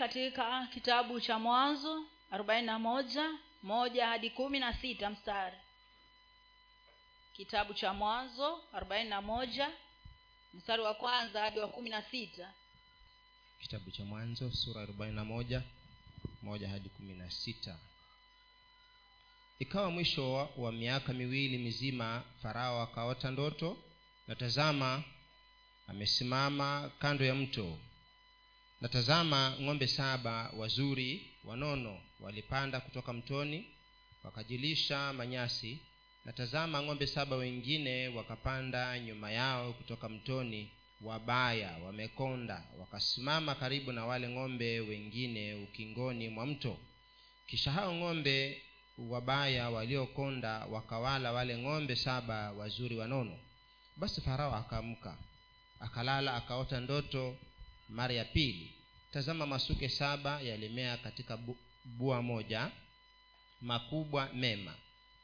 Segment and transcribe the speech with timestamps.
[0.00, 2.78] katika kitabu cha mwanzo arobaini na
[3.62, 5.56] moja hadi kumi na sita mstari.
[7.32, 9.70] Kitabu cha mwanzo arobaini na moja
[10.54, 12.52] mstari wa kwanza hadi wa kumi na sita.
[13.60, 15.62] Kitabu cha mwanzo sura arobaini na moja
[16.42, 17.78] moja hadi kumi na sita.
[19.58, 23.76] Ikawa mwisho wa, wa miaka miwili mizima farao akaota ndoto
[24.28, 25.04] na tazama
[25.88, 27.78] amesimama kando ya mto
[28.80, 33.66] na tazama ng'ombe saba wazuri wanono walipanda kutoka mtoni
[34.24, 35.80] wakajilisha manyasi.
[36.24, 40.70] Na tazama ng'ombe saba wengine wakapanda nyuma yao kutoka mtoni
[41.00, 46.78] wabaya wamekonda wakasimama karibu na wale ng'ombe wengine ukingoni mwa mto.
[47.46, 48.62] Kisha hao ng'ombe
[48.98, 53.38] wabaya waliokonda wakawala wale ng'ombe saba wazuri wanono
[53.96, 55.18] basi farao akaamka
[55.80, 57.36] akalala akaota ndoto
[57.90, 58.72] mara ya pili.
[59.12, 62.70] Tazama masuke saba yalimea katika bu, bua moja
[63.60, 64.74] makubwa mema.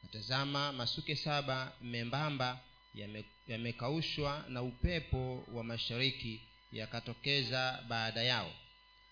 [0.03, 2.59] Natazama masuke saba membamba
[2.95, 6.41] yame- yamekaushwa na upepo wa mashariki
[6.71, 8.53] yakatokeza baada yao.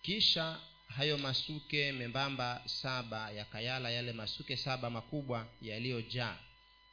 [0.02, 6.38] Kisha hayo masuke membamba saba yakayala yale masuke saba makubwa yaliyojaa.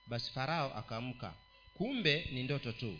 [0.06, 1.34] Basi farao akaamka.
[1.74, 2.98] Kumbe ni ndoto tu.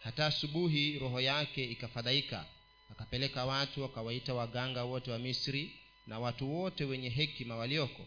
[0.00, 2.46] Hata asubuhi roho yake ikafadhaika
[2.90, 8.06] akapeleka watu akawaita waganga wote wa misri na watu wote wenye hekima walioko.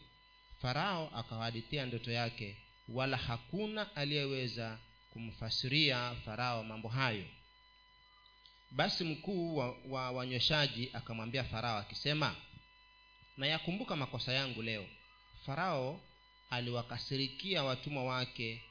[0.61, 2.57] Farao akawahadithia ndoto yake
[2.89, 4.79] wala hakuna aliyeweza
[5.13, 7.25] kumfasiria farao mambo hayo.
[8.71, 10.11] Basi mkuu wa, wa
[10.93, 12.35] akamwambia farao akisema
[13.37, 14.85] nayakumbuka makosa yangu leo.
[15.45, 16.01] Farao
[16.49, 18.63] aliwakasirikia watumwa wake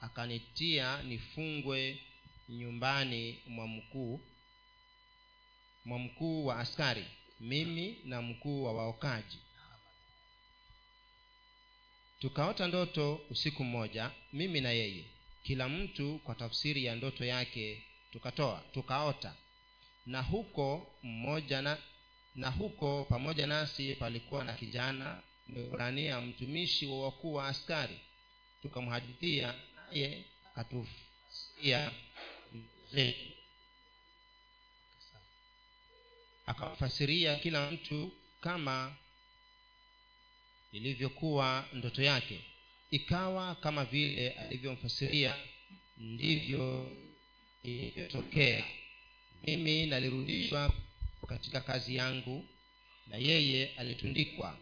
[0.00, 2.00] akanitia nifungwe
[2.48, 4.20] nyumbani mwa mkuu
[5.84, 7.04] mwa mkuu wa askari
[7.40, 9.38] mimi na mkuu wa waokaji.
[12.20, 15.04] Tukaota ndoto usiku mmoja mimi na yeye.
[15.42, 17.82] Kila mtu kwa tafsiri ya ndoto yake
[18.12, 19.34] tukatoa tukaota.
[20.06, 21.78] Na huko mmoja na
[22.34, 28.00] na huko pamoja nasi palikuwa na kijana mwebrania mtumishi wa wakuu wa askari.
[28.62, 31.90] Tukamhadithia naye akatusia
[36.50, 38.96] akamfasiria kila mtu kama
[40.72, 42.44] ilivyokuwa ndoto yake.
[42.90, 45.36] Ikawa kama vile alivyomfasiria
[45.96, 46.96] ndivyo
[47.62, 48.64] ilivyotokea.
[49.42, 50.72] Mimi nalirudishwa
[51.28, 52.48] katika kazi yangu
[53.06, 54.58] na yeye alitundikwa.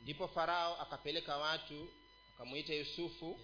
[0.00, 1.88] Ndipo farao akapeleka watu
[2.34, 3.40] akamwita yusufu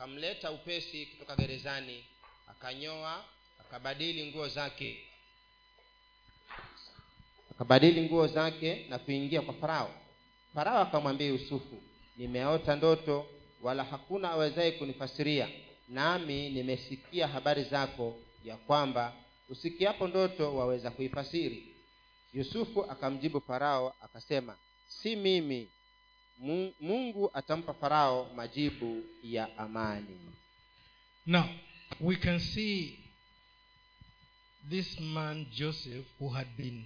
[0.00, 2.04] akamleta upesi kutoka gerezani
[2.46, 3.24] akanyoa
[3.60, 5.04] akabadili nguo zake.
[7.50, 9.94] Akabadili nguo zake na kuingia kwa farao.
[10.54, 11.82] Farao akamwambia yusufu
[12.16, 13.26] nimeota ndoto
[13.62, 15.48] wala hakuna awezaye kunifasiria.
[15.88, 19.12] Nami nimesikia habari zako ya kwamba
[19.48, 21.74] usikiapo ndoto waweza kuifasiri.
[22.32, 24.56] Yusufu akamjibu farao akasema
[24.88, 25.68] si mimi
[26.80, 30.18] mungu atampa farao majibu ya amani.
[31.26, 31.44] Now,
[32.00, 32.98] we can see
[34.70, 36.84] this man Joseph who had been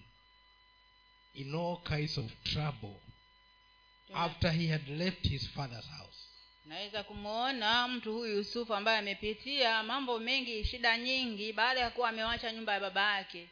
[1.35, 3.01] in all kinds of trouble
[4.15, 6.29] after he had left his father's house.
[6.67, 12.53] naweza kumwona mtu huyu yusufu ambaye amepitia mambo mengi shida nyingi baada ya kuwa amewacha
[12.53, 13.49] nyumba ya baba yake.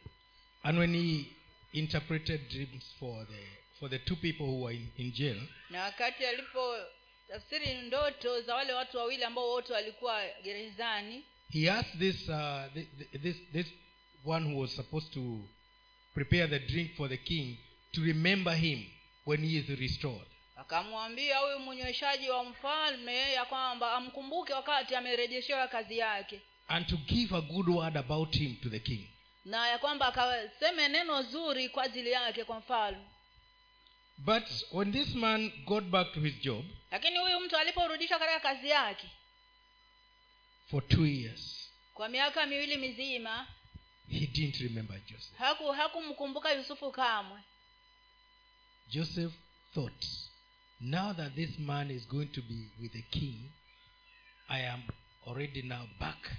[0.62, 1.24] And when he
[1.72, 5.36] interpreted dreams for the for the two people who were in, in jail,
[5.70, 6.76] na wakati alipo
[7.28, 12.34] tafsiri ndoto za wale watu wawili ambao wote walikuwa gerezani he asked this uh,
[12.74, 13.66] thi- this this
[14.24, 15.48] one who was supposed to
[16.14, 17.56] prepare the drink for the king
[17.92, 18.84] to remember him
[19.26, 20.26] when he is restored.
[20.56, 27.36] akamwambia huyu mnyweshaji wa mfalme ya kwamba amkumbuke wakati amerejeshewa kazi yake and to give
[27.36, 29.08] a good word about him to the king.
[29.44, 33.04] na ya kwamba akaseme neno zuri kwa ajili yake kwa mfalme
[34.18, 38.68] But when this man got back to his job lakini huyu mtu aliporudishwa katika kazi
[38.68, 39.10] yake
[40.70, 43.46] for two years, kwa miaka miwili mizima
[44.10, 45.36] he didn't remember Joseph.
[45.38, 47.40] haku hakumkumbuka yusufu kamwe
[48.90, 49.32] Joseph
[49.74, 50.06] thought,
[50.80, 53.50] now that this man is going to be with the king,
[54.48, 54.82] I am
[55.26, 56.30] already now back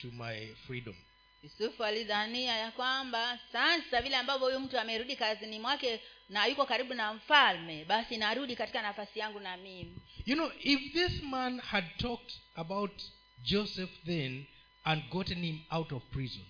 [0.00, 0.94] to my freedom.
[1.42, 6.94] Yusufu alidhania ya kwamba sasa vile ambavyo huyu mtu amerudi kazini mwake na yuko karibu
[6.94, 9.96] na mfalme basi narudi katika nafasi yangu na mimi.
[10.26, 13.02] You know, if this man had talked about
[13.42, 14.46] Joseph then
[14.84, 16.44] and gotten him out of prison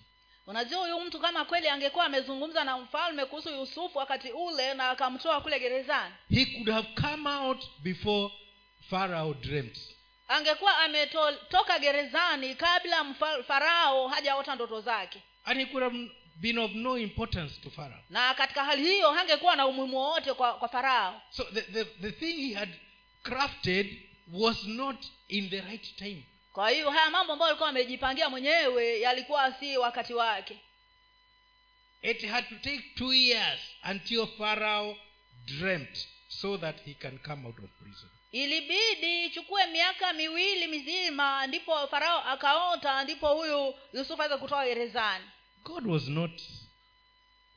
[0.47, 5.41] unajua huyu mtu kama kweli angekuwa amezungumza na mfalme kuhusu yusufu wakati ule na akamtoa
[5.41, 6.13] kule gerezani?
[6.29, 8.33] he could have come out before
[8.89, 9.77] pharaoh dreamt
[10.31, 15.21] angekuwa ametoka gerezani kabla mfa- farao hajaota ndoto zake.
[15.45, 18.03] And he could have been of no importance to farao.
[18.09, 21.21] Na katika hali hiyo hangekuwa na umuhimu wowote kwa, kwa farao.
[21.31, 22.71] So the, the, the thing he had
[23.23, 24.01] crafted
[24.33, 26.23] was not in the right time.
[26.53, 30.57] Kwa hiyo haya mambo ambayo alikuwa amejipangia mwenyewe yalikuwa si wakati wake.
[32.01, 33.59] It had to take two years
[33.91, 34.97] until farao
[35.45, 41.87] dreamt so that he can come out of prison ilibidi ichukue miaka miwili mizima ndipo
[41.87, 45.25] farao akaota ndipo huyu yusufu aweza kutoka gerezani.
[45.63, 46.41] God was not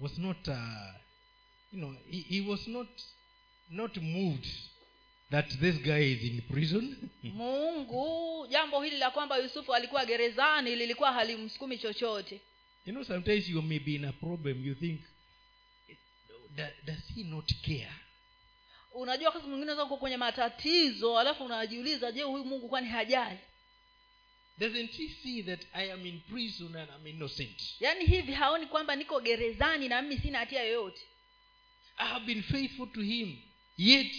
[0.01, 0.55] was not uh,
[1.73, 2.89] you know he, he was not
[3.71, 4.47] not moved
[5.31, 6.97] that this guy is in prison.
[7.23, 12.41] Mungu jambo hili la kwamba yusufu alikuwa gerezani lilikuwa halimsukumi chochote.
[12.87, 15.01] You know sometimes you may be in a problem you think
[16.87, 18.04] does he not care
[18.95, 23.39] unajua wakati mwingine uko kwenye matatizo alafu unajiuliza je huyu mungu kwani hajali
[24.59, 27.63] doesn't he see that i am in prison and i'm innocent?
[27.81, 31.01] Yaani hivi haoni kwamba niko gerezani na mimi sina hatia yoyote?
[31.97, 33.37] I have been faithful to him
[33.77, 34.15] yet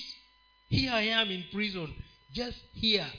[0.70, 1.94] here i am in prison
[2.30, 3.12] just here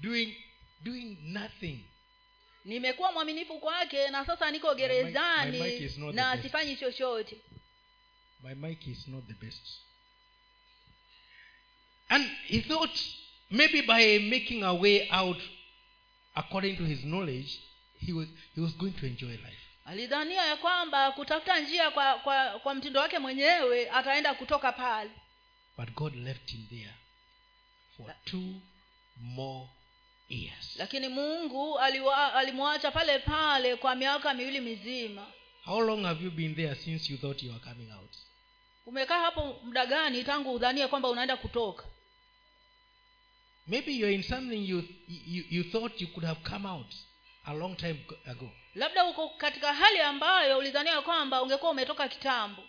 [0.00, 0.36] doing
[0.80, 1.84] doing nothing.
[2.64, 7.36] Nimekuwa mwaminifu kwake na sasa niko my mic gerezani na sifanyi chochote.
[8.42, 9.82] My mic is not the best
[12.12, 12.98] and he thought
[13.50, 15.38] maybe by making a way out
[16.34, 17.58] according to his knowledge
[18.06, 19.58] he was he was going to enjoy life.
[19.84, 25.10] Alidhania ya kwamba kutafuta njia kwa kwa kwa mtindo wake mwenyewe ataenda kutoka pale.
[25.78, 26.94] But god left him there
[27.96, 28.54] for two
[29.20, 29.68] more
[30.28, 30.76] years.
[30.76, 31.78] Lakini mungu
[32.34, 35.26] alimwacha pale pale kwa miaka miwili mizima.
[35.64, 38.10] How long have you been there since you thought you were coming out?
[38.86, 41.84] Umekaa hapo muda gani tangu udhanie kwamba unaenda kutoka
[43.72, 46.94] maybe you're in something you, you you thought you could have come out
[47.46, 48.50] a long time ago.
[48.74, 52.62] Labda uko katika hali ambayo ulidhania kwamba ungekuwa umetoka kitambo.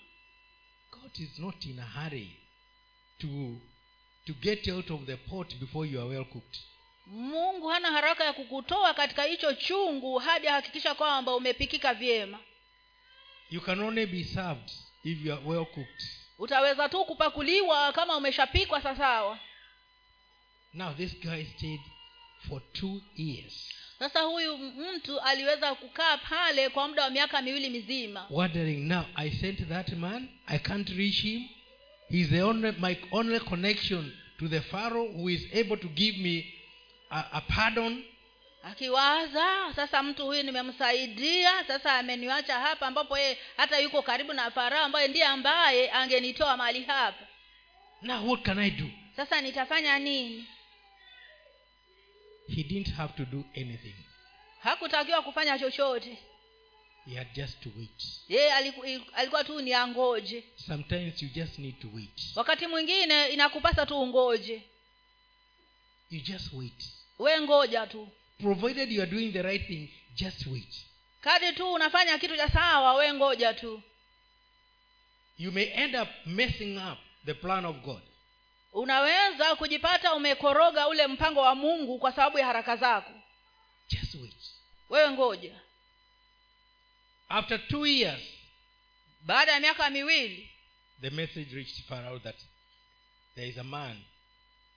[0.92, 2.38] God is not in a hurry
[3.18, 3.28] to
[4.26, 6.60] to get out of the pot before you are well cooked.
[7.06, 12.40] Mungu hana haraka ya kukutoa katika hicho chungu hadi ahakikisha kwamba umepikika vyema.
[13.50, 14.72] You can only be served
[15.04, 16.04] if you are well cooked.
[16.38, 19.40] Utaweza tu kupakuliwa kama umeshapikwa sasawa
[20.74, 21.80] now this guy stayed
[22.50, 23.70] for two years.
[24.00, 28.28] Sasa huyu mtu aliweza kukaa pale kwa muda wa miaka miwili mizima.
[28.30, 31.44] Wondering now i sent that man i can't reach him.
[32.10, 36.54] Heis the only my only connection to the pharaoh who is able to give me
[37.12, 38.04] a, a pardon.
[38.64, 44.84] Akiwaza sasa mtu huyu nimemsaidia sasa ameniacha hapa ambapo yeye hata yuko karibu na farao
[44.86, 47.26] ambaye ndiye ambaye angenitoa mali hapa.
[48.02, 48.86] Now what can i do?
[49.16, 50.46] Sasa nitafanya nini
[52.54, 53.96] he didn't have to do anything.
[54.60, 56.18] Hakutakiwa kufanya chochote.
[57.06, 58.04] He had just to wait.
[58.30, 58.54] Yeye
[59.14, 60.44] alikuwa tu ni angoje.
[60.68, 62.22] Sometimes you just need to wait.
[62.36, 64.62] Wakati mwingine inakupasa tu ungoje.
[66.10, 66.86] You just wait.
[67.20, 68.10] We ngoja tu.
[68.42, 70.86] Provided you are doing the right thing just wait.
[71.22, 73.82] Kadi tu unafanya kitu cha sawa we ngoja tu.
[75.38, 78.02] You may end up messing up the plan of god
[78.74, 83.12] unaweza kujipata umekoroga ule mpango wa mungu kwa sababu ya haraka zako.
[83.90, 84.36] Just wait.
[84.90, 85.60] Wewe ngoja.
[87.30, 88.22] After two years
[89.22, 90.50] baada ya miaka miwili
[91.02, 92.36] the message reached farao that
[93.36, 94.04] there is a man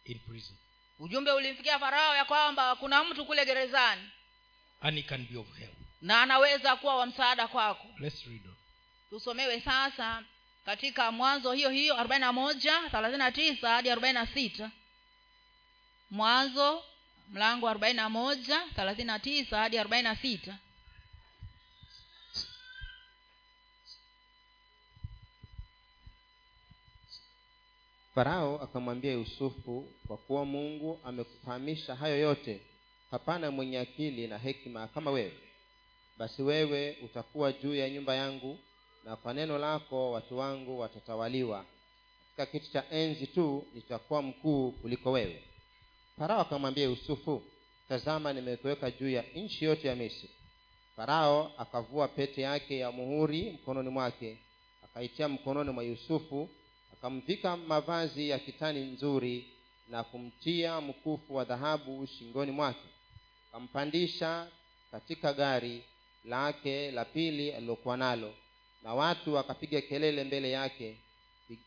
[0.05, 0.57] in prison.
[0.99, 4.11] ujumbe ulimfikia farao ya kwamba kuna mtu kule gerezani
[4.81, 5.75] and he can be of help.
[6.01, 7.87] na anaweza kuwa wa msaada kwako.
[7.99, 8.55] Let's read on.
[9.11, 10.23] Tusomewe sasa
[10.67, 14.71] katika mwanzo hiyo hiyo arobaini na moja thelathini na tisa hadi arobaini na sita.
[16.11, 16.83] Mwanzo
[17.29, 20.59] mlango arobaini na moja thelathini na tisa hadi arobaini na sita.
[28.15, 32.61] Farao akamwambia yusufu kwa kuwa mungu amekufahamisha hayo yote
[33.11, 35.39] hapana mwenye akili na hekima kama wewe.
[36.19, 38.59] Basi wewe utakuwa juu ya nyumba yangu
[39.07, 41.65] na kwa neno lako watu wangu watatawaliwa.
[42.37, 45.43] Katika kiti cha enzi tu nitakuwa mkuu kuliko wewe.
[46.19, 47.43] Farao akamwambia yusufu
[47.89, 50.31] tazama nimekuweka juu ya nchi yote ya misri.
[50.97, 54.39] Farao akavua pete yake ya muhuri mkononi mwake
[54.85, 56.49] akaitia mkononi mwa yusufu
[56.93, 59.49] akamvika mavazi ya kitani nzuri
[59.89, 62.89] na kumtia mkufu wa dhahabu shingoni mwake.
[63.51, 64.49] Akampandisha
[64.91, 65.83] katika gari
[66.25, 68.35] lake la pili alilokuwa nalo
[68.87, 70.97] na watu wakapiga kelele mbele yake
[71.49, 71.59] "Pi-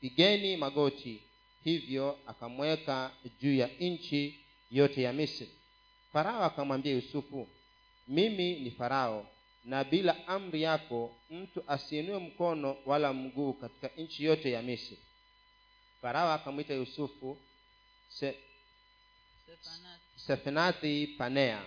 [0.00, 1.22] pigeni magoti.
[1.64, 4.40] Hivyo akamweka juu ya nchi
[4.70, 5.48] yote ya misri.
[6.12, 7.48] Farao akamwambia yusufu
[8.08, 9.26] mimi ni farao
[9.64, 14.98] na bila amri yako mtu asiinue mkono wala mguu katika nchi yote ya misri.
[16.02, 17.38] Farao akamwita yusufu
[18.08, 18.34] se,
[20.16, 21.64] sefenathi panea.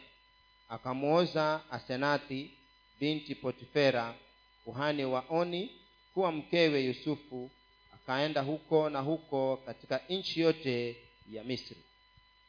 [0.69, 2.51] Akamwoza asenathi
[2.99, 4.15] binti potifera
[4.65, 5.71] kuhani wa oni
[6.13, 7.51] kuwa mkewe yusufu
[7.93, 10.95] akaenda huko na huko katika nchi yote
[11.31, 11.77] ya misri.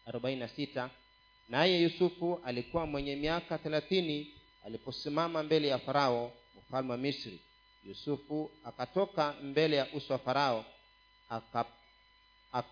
[0.07, 0.88] 46
[1.49, 7.40] naye yusufu alikuwa mwenye miaka thelathini aliposimama mbele ya farao mfalme wa misri.
[7.87, 10.64] Yusufu akatoka mbele ya uso wa farao
[11.28, 11.69] akap,
[12.52, 12.66] ak,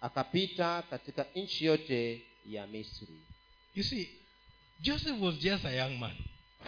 [0.00, 3.08] akapita katika nchi yote ya misri.
[3.74, 4.08] You see,
[4.80, 6.16] Joseph was just a young man,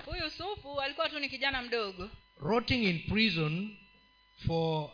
[0.06, 3.76] huyu yusufu alikuwa tu ni kijana mdogo rotting in prison
[4.46, 4.90] for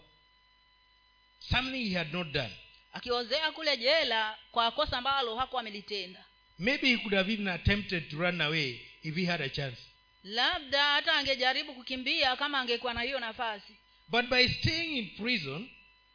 [1.40, 2.52] something he had not done.
[2.92, 6.24] akiozea kule jela kwa kosa ambalo hakuwa amelitenda
[6.58, 9.78] Maybe he could have even attempted to run away if he had a chance.
[10.24, 13.76] labda hata angejaribu kukimbia kama angekuwa na hiyo nafasi
[14.08, 15.70] But by staying in prison,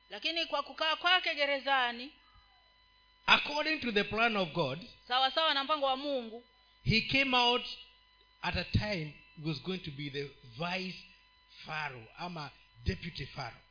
[0.10, 2.12] lakini kwa kukaa kwake gerezani
[3.26, 6.44] according to the plan of God, sawa sawa na mpango wa mungu
[6.84, 7.66] he came out
[8.42, 10.98] at a time he was going to be the vice
[11.66, 12.52] pharaoh ama
[12.86, 13.62] deputy pharaoh.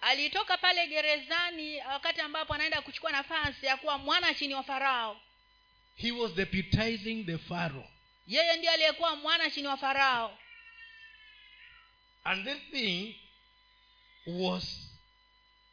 [0.00, 5.20] Alitoka pale gerezani wakati ambapo anaenda kuchukua nafasi ya kuwa mwana chini wa farao
[5.96, 7.88] he was deputizing the pharaoh.
[8.26, 10.38] Yeye ndiye aliyekuwa mwana chini wa farao
[12.24, 13.16] and this thing
[14.26, 14.90] was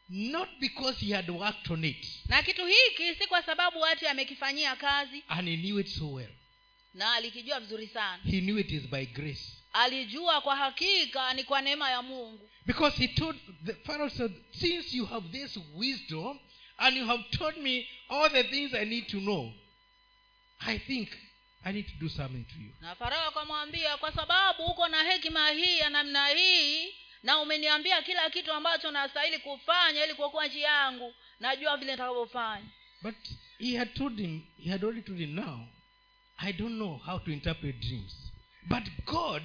[0.10, 2.08] not because he had worked on it.
[2.28, 5.24] Na kitu hiki si kwa sababu watu amekifanyia kazi.
[5.28, 6.32] And he knew it so well
[6.94, 8.24] na alikijua vizuri sana.
[8.24, 9.44] He knew it is by grace.
[9.74, 12.50] Alijua kwa hakika ni kwa neema ya mungu.
[12.66, 16.40] Because he told the pharaoh said since you have this wisdom
[16.78, 19.54] and you have told me all the things i need to know
[20.60, 21.10] i think
[21.64, 22.72] i need to do something to you.
[22.82, 26.94] Na farao akamwambia kwa sababu uko na hekima hii ya namna hii
[27.24, 32.66] na umeniambia kila kitu ambacho nastahili kufanya ili kuokoa nchi yangu najua vile nitakavyofanya.
[33.02, 33.16] But
[33.60, 35.60] he had told him he had already told him now
[36.44, 38.32] i don't know how to interpret dreams.
[38.68, 39.42] But god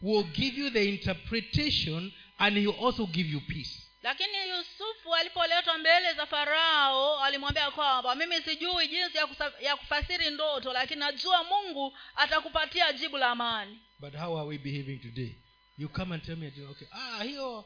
[0.00, 3.86] will give you the interpretation and he will also give you peace.
[4.02, 10.30] Lakini yusufu alipoletwa mbele za farao alimwambia kwamba mimi sijui jinsi ya, kusa, ya kufasiri
[10.30, 13.78] ndoto lakini najua mungu atakupatia jibu la amani.
[13.98, 15.34] But how are we behaving today?
[15.78, 17.64] You come and tell me okay ah hiyo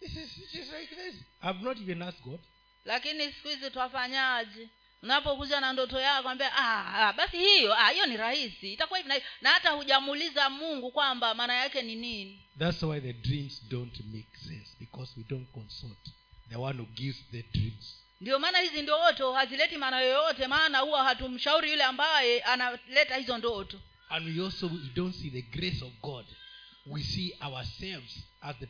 [0.00, 1.14] this is, this is like this.
[1.42, 2.40] I've not even asked god.
[2.84, 4.68] Lakini siku hizi twafanyaje
[5.06, 8.72] unapokuja na ndoto yako kwambia ah, ah, basi hiyo ah, hiyo ni rahisi.
[8.72, 12.42] Itakuwa na hivi." na hata hujamuuliza mungu kwamba maana yake ni nini.
[12.58, 15.98] That's why the dreams don't make sense because we don't consult
[16.50, 18.02] the one who gives the dreams.
[18.20, 23.80] Ndio maana hizi ndoto hazileti maana yoyote maana huwa hatumshauri yule ambaye analeta hizo ndoto.
[24.08, 26.26] And we also we don't see the grace of god.
[26.86, 28.68] We see ourselves as the,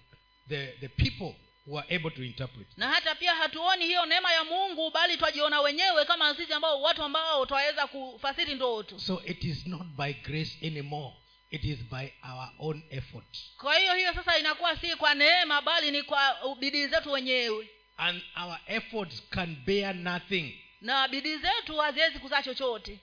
[0.49, 1.35] the, the people
[1.67, 2.67] who are able to interpret.
[2.77, 7.03] Na hata pia hatuoni hiyo neema ya mungu bali twajiona wenyewe kama sisi ambao watu
[7.03, 11.15] ambao twaweza kufasiri ndoto so it is not by grace anymore
[11.51, 13.39] it is by our own effort.
[13.59, 17.69] Kwa hiyo hiyo sasa inakuwa si kwa neema bali ni kwa bidii zetu wenyewe.
[17.97, 20.61] And our efforts can bear nothing.
[20.81, 22.99] Na bidii zetu haziwezi kuzaa chochote.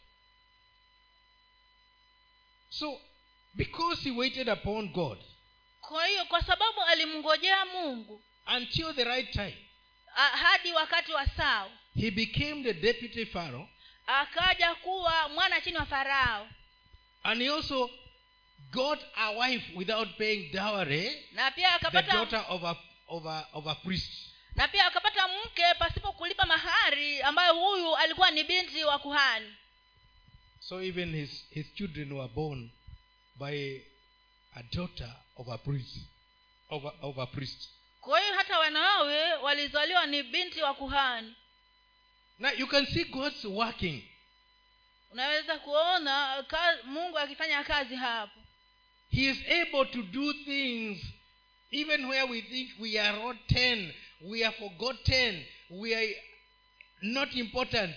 [2.70, 3.02] So
[3.54, 5.18] because he waited upon god
[5.82, 9.56] kwa hiyo kwa sababu alimngojea mungu until the right time.
[10.16, 13.68] Uh, hadi wakati wa sao he became the deputy pharaoh
[14.08, 16.48] akaja kuwa mwana chini wa farao.
[17.24, 17.90] and he also
[18.72, 22.76] got a wife without paying dowry na pia the akapata daughter of a,
[23.08, 24.12] of a, of a priest.
[24.56, 29.54] Na pia akapata mke pasipo kulipa mahari ambayo huyu alikuwa ni binti wa kuhani.
[30.60, 32.72] So even his, his children were born
[33.36, 33.82] by
[34.56, 35.98] a daughter of a priest
[36.70, 37.70] of a, of a priest
[38.04, 41.36] kwa hiyo hata wanawe walizaliwa ni binti wa kuhani.
[42.40, 44.04] Now you can see god's working.
[45.12, 46.46] Unaweza kuona
[46.84, 48.40] mungu akifanya kazi hapo.
[49.12, 51.00] He is able to do things
[51.72, 56.16] even where we think we are rotten we are forgotten we are
[57.02, 57.96] not important.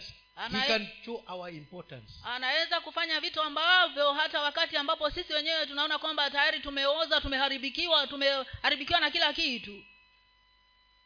[0.50, 2.12] He can show our importance.
[2.24, 9.00] Anaweza kufanya vitu ambavyo hata wakati ambapo sisi wenyewe tunaona kwamba tayari tumeoza tumeharibikiwa tumeharibikiwa
[9.00, 9.84] na kila kitu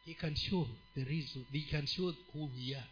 [0.05, 1.45] he can show the reason.
[1.51, 2.87] He can show who we are.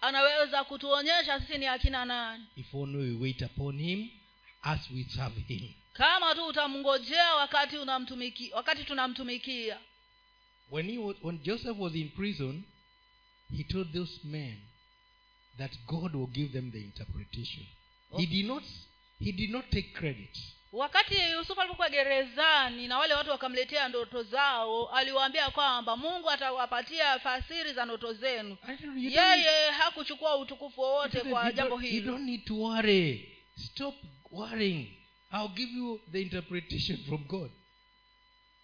[0.00, 2.44] Anaweza kutuonyesha sisi ni akina nani.
[2.56, 4.08] If only we wait upon him
[4.62, 5.68] as we serve him.
[5.92, 9.78] Kama tu utamngojea wakati unamtumiki wakati tunamtumikia.
[10.70, 12.64] When he was, when joseph was in prison
[13.56, 14.58] he told those men
[15.58, 17.66] that god will give them the interpretation.
[18.16, 18.26] He Oh.
[18.26, 18.62] did not
[19.18, 20.38] he did not take credit
[20.76, 27.72] wakati yusufu alipokuwa gerezani na wale watu wakamletea ndoto zao aliwaambia kwamba mungu atawapatia fasiri
[27.72, 28.56] za ndoto zenu.
[28.96, 32.12] Yeye hakuchukua utukufu wowote kwa jambo hilo.
[32.12, 33.36] don't need to worry.
[33.56, 33.94] Stop
[34.30, 34.88] worrying.
[35.32, 37.50] I'll give you the interpretation from god.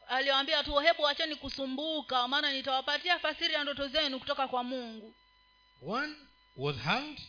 [0.09, 5.15] Aliwaambia tu hebu wacheni kusumbuka maana nitawapatia fasiri ya ndoto zenu kutoka kwa mungu.
[5.87, 6.15] One
[6.57, 7.21] was hanged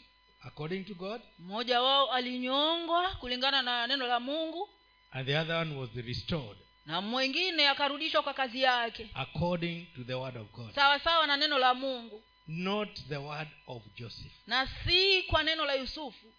[0.44, 4.70] according to god mmoja wao alinyongwa kulingana na neno la mungu
[5.12, 9.10] and the other one was restored na mwingine akarudishwa kwa kazi yake.
[9.14, 10.76] according to the word of god.
[10.76, 12.24] Sawa sawa na neno la mungu.
[12.48, 14.32] Not the word of joseph.
[14.48, 16.34] Na si kwa neno la yusufu.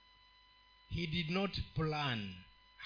[0.94, 2.34] He did not plan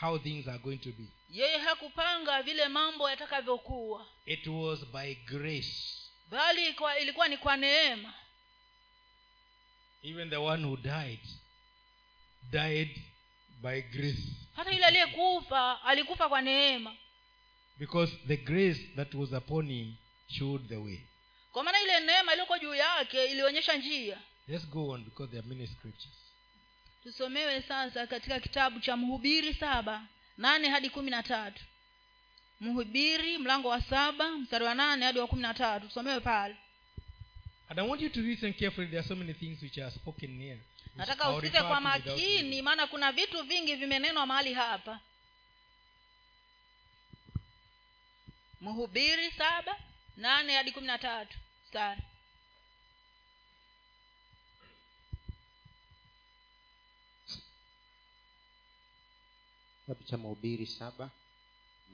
[0.00, 1.04] how things are going to be.
[1.30, 4.06] Yeye hakupanga vile mambo yatakavyokuwa.
[4.26, 5.94] It was by grace.
[6.30, 8.14] Bali ilikuwa ni kwa neema
[10.02, 11.20] even the one who died
[12.50, 12.90] died
[13.62, 14.22] by grace.
[14.56, 16.96] Hata yule aliyekufa alikufa kwa neema.
[17.78, 19.94] Because the grace that was upon him
[20.28, 21.00] showed the way.
[21.52, 24.18] Kwa maana ile neema iliyoko juu yake ilionyesha njia.
[24.48, 26.14] Let's go on because there are many scriptures.
[27.02, 30.02] Tusomewe sasa katika kitabu cha mhubiri saba
[30.38, 31.64] nane hadi kumi na tatu.
[32.60, 35.86] Mhubiri mlango wa saba mstari wa nane hadi wa kumi na tatu.
[35.88, 36.56] Tusomewe pale
[37.68, 38.86] and i want you to listen carefully.
[38.86, 40.58] There are so many things which are spoken here
[40.96, 45.00] nataka usikize kwa makini maana kuna vitu vingi vimenenwa mahali hapa.
[48.60, 49.76] Mhubiri saba
[50.16, 51.38] nane hadi kumi na tatu.
[51.64, 52.02] Mstari
[59.80, 61.10] kitabu cha mhubiri saba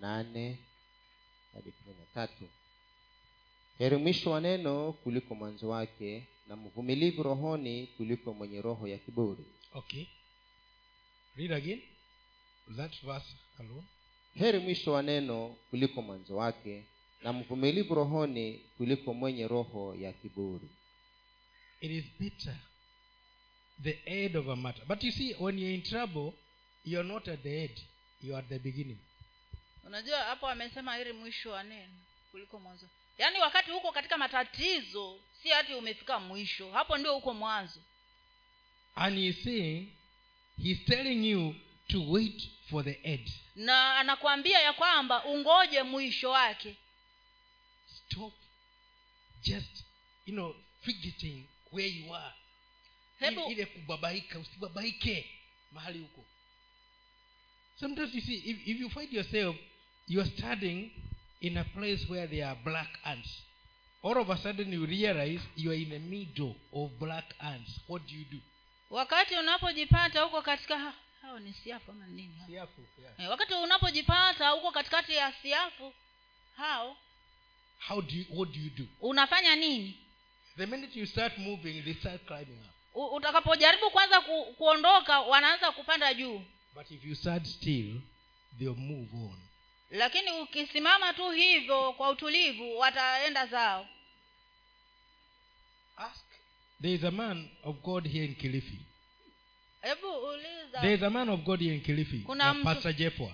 [0.00, 0.58] nane
[1.54, 2.48] hadi kumi na tatu
[3.78, 9.44] heri mwisho wa neno kuliko mwanzo wake na mvumilivu rohoni kuliko mwenye roho ya kiburi.
[9.72, 10.06] Okay.
[11.36, 11.82] Read again.
[12.76, 13.26] That verse
[13.58, 13.84] alone.
[14.34, 16.84] Heri mwisho wa neno kuliko mwanzo wake
[17.22, 20.68] na mvumilivu rohoni kuliko mwenye roho ya kiburi.
[21.80, 22.56] It is bitter
[23.82, 24.84] the end of a matter.
[24.86, 26.32] But you see when you're in trouble
[26.84, 27.80] you're not at the end
[28.22, 28.98] you're at the beginning.
[29.86, 31.92] Unajua hapo amesema heri mwisho wa neno
[32.30, 32.86] kuliko mwanzo
[33.18, 36.70] yaani wakati huko katika matatizo si hati umefika mwisho.
[36.72, 37.80] Hapo ndio huko mwanzo.
[38.94, 39.88] And he saying
[40.62, 41.54] he's telling you
[41.88, 43.30] to wait for the end.
[43.56, 46.76] Na anakwambia ya kwamba ungoje mwisho wake.
[47.96, 48.34] Stop
[49.42, 49.84] just
[50.26, 52.34] you know fidgeting where you are.
[53.18, 55.30] Hebu ile kubabaika usibabaike
[55.72, 56.24] mahali huko.
[57.80, 59.56] Sometimes you see if, if you find yourself
[60.08, 60.90] you are studying
[61.46, 63.28] in a place where there are black ants.
[64.02, 67.80] All of a sudden you realize you are in the middle of black ants.
[67.88, 68.38] What do you do?
[68.90, 72.34] Wakati unapojipata huko katika ha- hao ni siafu ama nini?
[72.46, 73.14] Siafu, yeah.
[73.20, 75.92] Eh, wakati unapojipata huko katikati ya siafu
[76.56, 76.96] hao
[77.88, 78.84] how do you what do you do?
[79.00, 79.98] unafanya nini?
[80.56, 82.58] The minute you start moving they start climbing
[82.94, 83.12] up.
[83.12, 86.42] Utakapojaribu kwanza ku, kuondoka wanaanza kupanda juu.
[86.74, 88.00] But if you start still
[88.58, 89.38] they'll move on
[89.94, 93.88] lakini ukisimama tu hivyo kwa utulivu wataenda zao.
[95.96, 96.24] Ask.
[96.82, 98.78] There is a man of god here in kilifi.
[99.82, 100.80] Hebu uliza.
[100.80, 103.32] There is a man of god here in kilifi Kuna mtu- pastor jefwa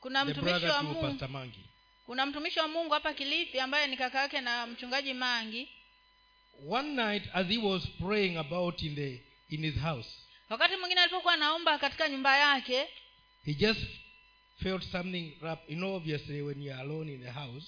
[0.00, 1.00] kuna mtumishi wa mungu.
[1.02, 1.60] Pastor mangi.
[2.06, 5.68] Kuna mtumishi wa mungu hapa kilifi ambaye ni kaka yake na mchungaji mangi.
[6.68, 10.08] One night as he was praying about in the in his house
[10.48, 12.88] wakati mwingine alipokuwa anaomba katika nyumba yake
[13.44, 13.80] he just
[14.62, 17.66] felt something wrap you know obviously when you're alone in the house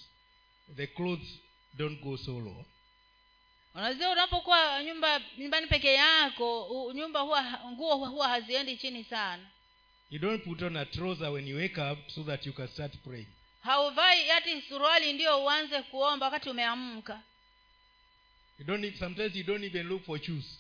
[0.77, 1.39] the clothes
[1.79, 2.65] don't go so low.
[3.75, 9.47] Unajua unapokuwa nyumba nyumbani peke yako nyumba huwa nguo huwa haziendi chini sana.
[10.11, 12.93] You don't put on a trouser when you wake up so that you can start
[13.05, 13.27] praying.
[13.63, 17.21] Hauvai hati suruali ndio uanze kuomba wakati umeamka.
[18.59, 20.59] You don't need, sometimes you don't even look for shoes.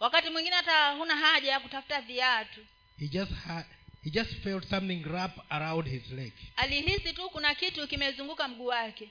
[0.00, 2.60] Wakati mwingine hata huna haja ya kutafuta viatu.
[2.98, 3.66] He just had
[4.02, 6.32] he just felt something wrap around his leg.
[6.56, 9.10] Alihisi tu kuna kitu kimezunguka mguu wake.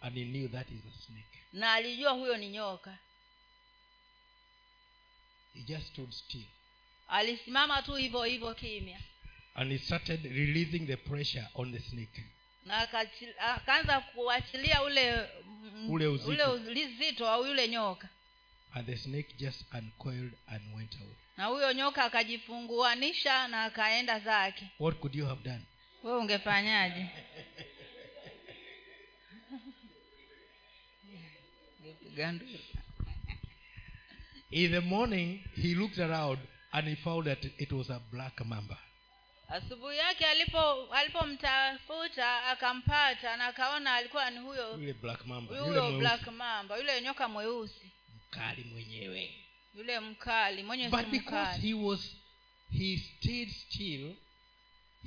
[0.00, 1.38] And he knew that is a snake.
[1.52, 2.98] Na alijua huyo ni nyoka.
[5.54, 6.46] He just stood still.
[7.08, 9.00] Alisimama tu hivyo hivyo kimya.
[9.54, 12.24] And he started releasing the pressure on the snake.
[12.64, 12.78] Na
[13.38, 16.52] akaanza kuachilia ule mm, Ule uzito.
[16.52, 18.08] ule uzito wa yule nyoka.
[18.74, 24.66] And the snake just uncoiled and went away na huyo nyoka akajifunguanisha na akaenda zake.
[24.80, 25.62] What could you have done?
[26.02, 27.06] Wewe ungefanyaje?
[34.50, 36.38] In the morning he looked around
[36.72, 38.78] and he found that it was a black mamba.
[39.48, 46.26] Asubuhi yake alipo alipomtafuta akampata na akaona alikuwa ni huyo yule black mamba yule black
[46.26, 47.92] mamba yule nyoka mweusi.
[48.16, 49.41] Mkali mwenyewe
[49.74, 52.00] yule mkali mwenye but because he was
[52.78, 54.14] he stayed still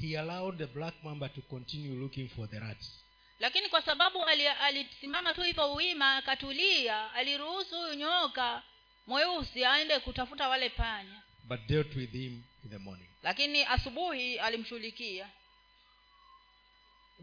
[0.02, 2.92] he allowed the black mamba to continue looking for the rats.
[3.40, 8.64] Lakini kwa sababu ali- alisimama tu hivyo uwima akatulia aliruhusu huyu nyoka
[9.08, 11.22] mweusi aende kutafuta wale panya.
[11.44, 13.08] But dealt with him in the morning.
[13.24, 15.30] Lakini asubuhi alimshughulikia.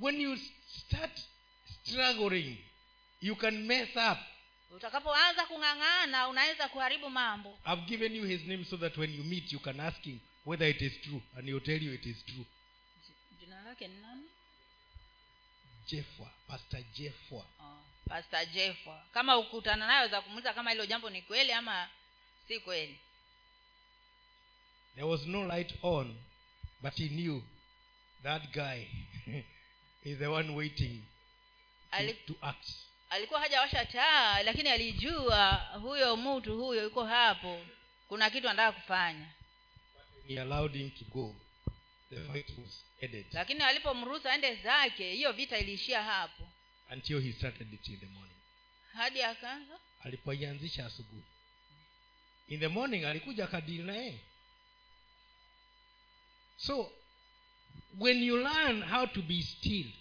[0.01, 0.37] When you
[0.79, 1.21] start
[1.83, 2.57] struggling
[3.21, 4.19] you can mess up
[4.77, 7.59] utakapoanza kung'ang'ana unaweza kuharibu mambo.
[7.67, 10.69] I've given you his name so that when you meet you can ask him whether
[10.69, 12.45] it is true and he'll tell you it is true.
[13.41, 14.23] Jina lake ni nani?
[15.87, 21.23] Jefwa pastor jefwa oh, pastor jefwa kama ukutana nayo za kumuuliza kama hilo jambo ni
[21.23, 21.89] kweli ama
[22.49, 22.99] si kweli.
[24.95, 26.17] There was no light on
[26.83, 27.43] but he knew
[28.23, 28.85] that guy
[30.05, 31.03] is the one waiting
[31.99, 32.69] to, to act
[33.13, 37.67] alikuwa hajawasha taa lakini alijua huyo mtu huyo yuko hapo.
[38.09, 39.29] Kuna kitu anataka kufanya.
[40.29, 41.37] He allowed him to go.
[42.11, 43.27] The fight was ended.
[43.33, 46.49] Lakini alipomruhusu aende zake hiyo vita iliishia hapo.
[46.93, 48.37] Until he started it in the morning.
[48.93, 49.79] Hadi akaanza?
[50.05, 51.25] Alipoianzisha asubuhi.
[52.49, 54.21] In the morning alikuja akadili na yeye.
[56.57, 56.93] So
[57.99, 59.93] when you learn how to be still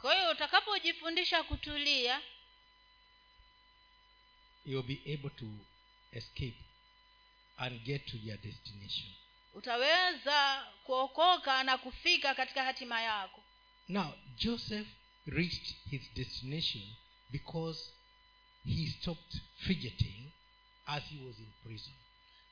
[0.00, 2.20] kwa hiyo utakapojifundisha kutulia
[4.64, 5.46] you'll be able to
[6.12, 6.56] escape
[7.58, 9.10] and get to your destination.
[9.54, 13.42] Utaweza kuokoka na kufika katika hatima yako.
[13.88, 14.86] Now joseph
[15.26, 16.82] reached his destination
[17.30, 17.90] because
[18.66, 20.30] he stopped fidgeting
[20.86, 21.92] as he was in prison.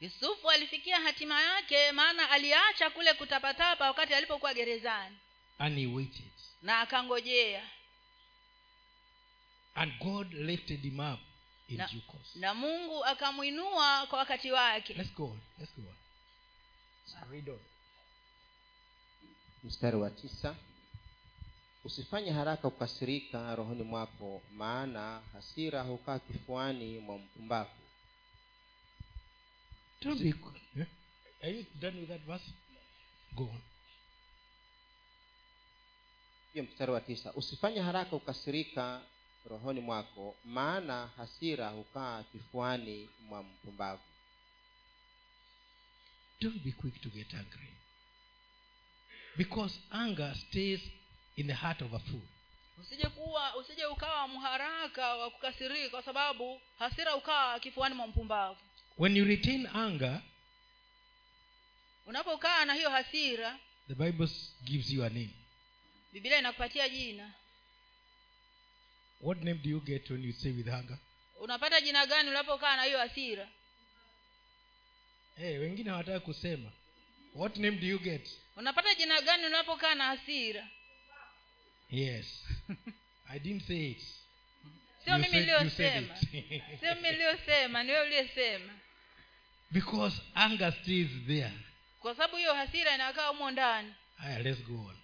[0.00, 5.16] Yusufu alifikia hatima yake maana aliacha kule kutapatapa wakati alipokuwa gerezani.
[5.58, 6.30] And he waited.
[6.62, 7.70] Na akangojea.
[9.74, 11.20] And god lifted him up
[11.70, 15.88] in Na- due course na mungu akamwinua kwa wakati wake let's go on let's go
[15.88, 15.94] on
[17.30, 17.58] read on
[19.64, 20.56] mstari wa tisa
[21.84, 27.70] usifanye haraka kukasirika rohoni mwako maana hasira hukaa kifuani mwa mpumbavu
[30.02, 30.34] Don't be.
[30.76, 30.88] Yeah?
[31.42, 32.44] Are you done with that verse?
[33.34, 33.60] Go on.
[36.52, 39.00] hiyo mstari wa tisa usifanye haraka kukasirika
[39.46, 44.02] rohoni mwako maana hasira hukaa kifuani mwa mpumbavu
[46.40, 47.68] Don't be quick to get angry.
[49.36, 50.80] Because anger stays
[51.36, 52.22] in the heart of a fool.
[52.80, 58.56] usije kuwa usije ukawa mharaka wa kukasirika kwa sababu hasira ukaa kifuani mwa mpumbavu
[58.98, 60.22] When you retain anger,
[62.06, 64.28] unapokaa na hiyo hasira the Bible
[64.64, 65.30] gives you a name.
[66.12, 67.32] bibilia inakupatia jina
[69.20, 70.98] What name do you get when you stay with hunger
[71.40, 73.48] unapata jina gani unapokaa na hiyo hasira
[75.36, 76.70] Hey, wengine hawataki kusema.
[77.34, 78.28] What name do you get?
[78.56, 80.68] unapata jina gani unapokaa na hasira
[81.90, 82.44] Yes.
[83.28, 84.02] I didn't say it.
[85.04, 86.16] sio mimi said- niliyosema
[86.80, 88.72] sio mimi niliyosema ni wewe uliyesema
[89.70, 91.52] because anger stays there.
[92.00, 94.96] kwa sababu hiyo hasira inakaa humo ndani haya let's go on.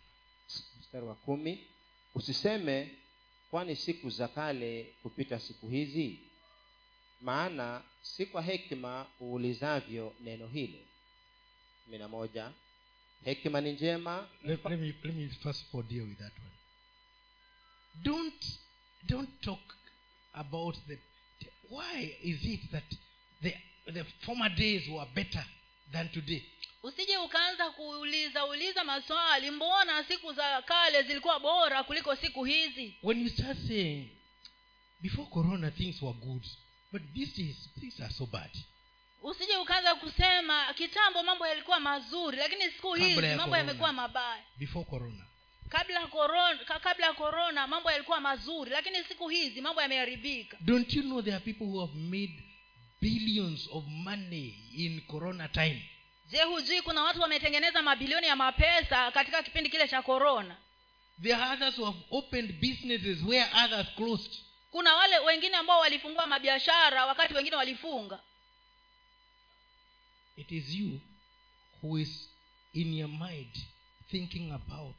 [0.80, 1.66] mstari wa kumi
[2.14, 2.90] usiseme
[3.56, 6.18] kwani siku za kale kupita siku hizi?
[7.20, 10.78] Maana si kwa hekima uulizavyo neno hilo.
[11.84, 12.52] Kumi na moja.
[13.24, 14.28] Hekima ni njema?
[14.44, 16.56] Let, let me let me first of all deal with that one.
[18.02, 18.46] Don't
[19.08, 19.74] don't talk
[20.32, 20.98] about the
[21.70, 22.94] why is it that
[23.42, 23.56] the
[23.92, 25.46] the former days were better
[25.92, 26.42] than today.
[26.82, 32.96] Usije ukaanza kuuliza uliza maswali mbona siku za kale zilikuwa bora kuliko siku hizi?
[33.02, 34.08] When you start saying
[35.00, 36.42] before corona things were good
[36.92, 38.50] but these days things are so bad.
[39.22, 44.44] Usije ukaanza kusema kitambo mambo yalikuwa mazuri lakini siku hizi mambo yamekuwa mabaya.
[44.56, 45.26] Before corona.
[45.68, 50.56] Kabla korona kabla ya korona mambo yalikuwa mazuri lakini siku hizi mambo yameharibika.
[50.60, 52.42] Don't you know there are people who have made
[53.00, 55.82] billions of money in corona time.
[56.30, 60.56] Je hujui kuna watu wametengeneza mabilioni ya mapesa katika kipindi kile cha korona
[61.22, 64.32] there are others who have opened businesses where others closed.
[64.70, 68.20] Kuna wale wengine ambao walifungua mabiashara wakati wengine walifunga.
[70.36, 71.00] It is you
[71.82, 72.28] who is
[72.74, 73.56] in your mind
[74.10, 74.96] thinking about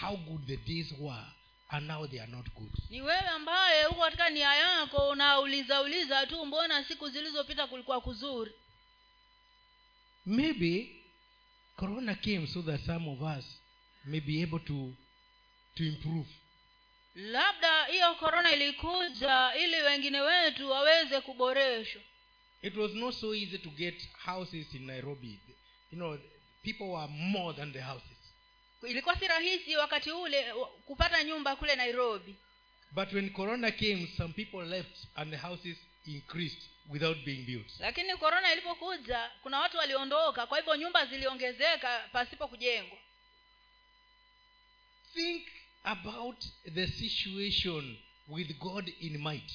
[0.00, 1.26] how good the days were
[1.70, 2.72] and now they are not good.
[2.90, 8.52] Ni wewe ambaye huko katika nia yako unauliza uliza tu mbona siku zilizopita kulikuwa kuzuri?
[10.26, 11.02] Maybe
[11.76, 13.44] corona came so that some of us
[14.04, 14.92] may be able to
[15.74, 16.28] to improve.
[17.14, 22.02] Labda hiyo korona ilikuja ili wengine wetu waweze kuboreshwa.
[22.62, 25.40] It was not so easy to get houses in nairobi.
[25.90, 26.18] You know
[26.62, 28.17] people were more than the houses
[28.82, 30.54] ilikuwa si rahisi wakati ule
[30.86, 32.36] kupata nyumba kule nairobi.
[32.90, 37.80] But when corona came some people left and the houses increased without being built.
[37.80, 42.98] Lakini korona ilipokuja kuna watu waliondoka kwa hivyo nyumba ziliongezeka pasipo kujengwa.
[45.14, 45.48] Think
[45.84, 47.96] about the situation
[48.28, 49.52] with god in might.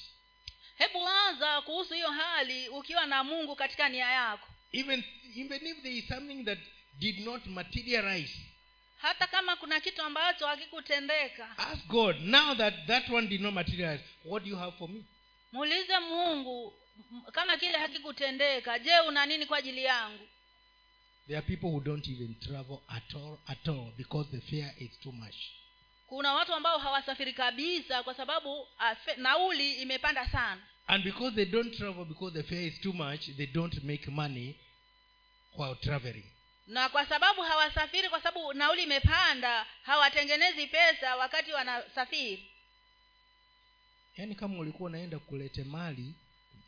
[0.77, 4.47] Hebu waza kuhusu hiyo hali ukiwa na mungu katika nia yako.
[4.71, 5.03] Even
[5.35, 6.59] even if there is something that
[6.93, 8.39] did not materialize
[9.03, 11.57] hata kama kuna kitu ambacho hakikutendeka.
[11.57, 15.03] Ask god now that that one did not materialize what do you have for me?
[15.51, 16.73] Muulize mungu
[17.31, 20.27] kama kile hakikutendeka je una nini kwa ajili yangu?
[21.27, 24.99] There are people who don't even travel at all at all because the fare is
[24.99, 25.35] too much.
[26.07, 30.61] Kuna watu ambao hawasafiri kabisa kwa sababu afe, nauli imepanda sana.
[30.87, 34.55] And because they don't travel because the fare is too much they don't make money
[35.57, 36.32] while traveling
[36.67, 42.49] na kwa sababu hawasafiri kwa sababu nauli imepanda hawatengenezi pesa wakati wanasafiri.
[44.17, 46.13] Yaani kama ulikuwa unaenda kulete mali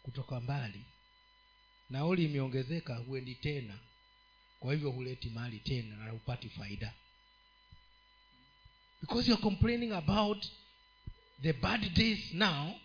[0.04, 0.86] kutoka mbali
[1.90, 3.80] nauli imeongezeka huendi tena.
[4.60, 6.94] Kwa hivyo huleti mali tena na hupati faida.
[9.02, 10.46] Because you're complaining about
[11.42, 12.80] the bad days now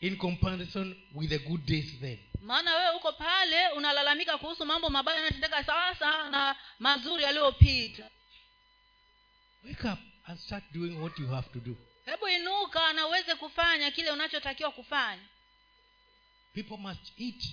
[0.00, 5.16] in comparison with the good days then maana wewe uko pale unalalamika kuhusu mambo mabaya
[5.16, 8.10] yanayotendeka sasa na mazuri yaliyopita.
[9.64, 11.76] Wake up and start doing what you have to do.
[12.04, 15.22] Hebu inuka na uweze kufanya kile unachotakiwa kufanya.
[16.54, 17.44] People must eat.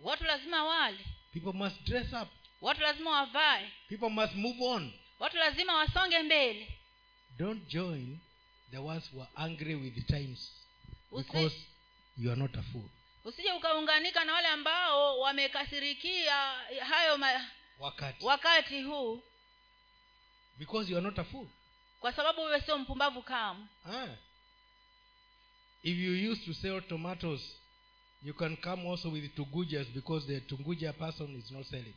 [0.00, 0.98] Watu lazima wale.
[1.32, 2.28] People must dress up.
[2.60, 3.72] Watu lazima wavae.
[3.88, 4.92] People must move on.
[5.18, 6.78] Watu lazima wasonge mbele.
[7.38, 8.18] Don't join
[8.70, 10.52] the ones who are angry with the times
[11.10, 11.56] Usi- because
[12.18, 12.88] you are not a fool
[13.24, 16.34] usije ukaunganika na wale ambao wamekasirikia
[16.88, 17.46] hayo ma,
[17.78, 18.24] wakati.
[18.24, 19.22] wakati huu.
[20.58, 21.46] Because you are not a fool.
[22.00, 23.66] Kwa sababu wewe sio mpumbavu kamwe.
[23.86, 24.06] Ah.
[25.82, 27.40] if you used to sell tomatoes
[28.22, 31.94] you can come also with tungujas because the tunguja person is not selling.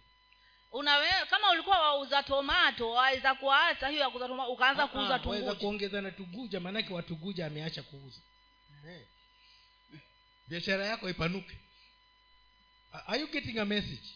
[0.72, 5.20] Unawe kama ulikuwa wauza tomato waweza kuacha hiyo ya kuuza tomato ukaanza Ah, kuuza ah,
[5.20, 5.56] tunguja.
[5.56, 8.20] kuongeza na tuguja maanake watuguja ameacha kuuza.
[8.90, 9.08] Eh.
[10.52, 11.58] Biashara yako ipanuke.
[13.08, 14.08] Are you getting a message?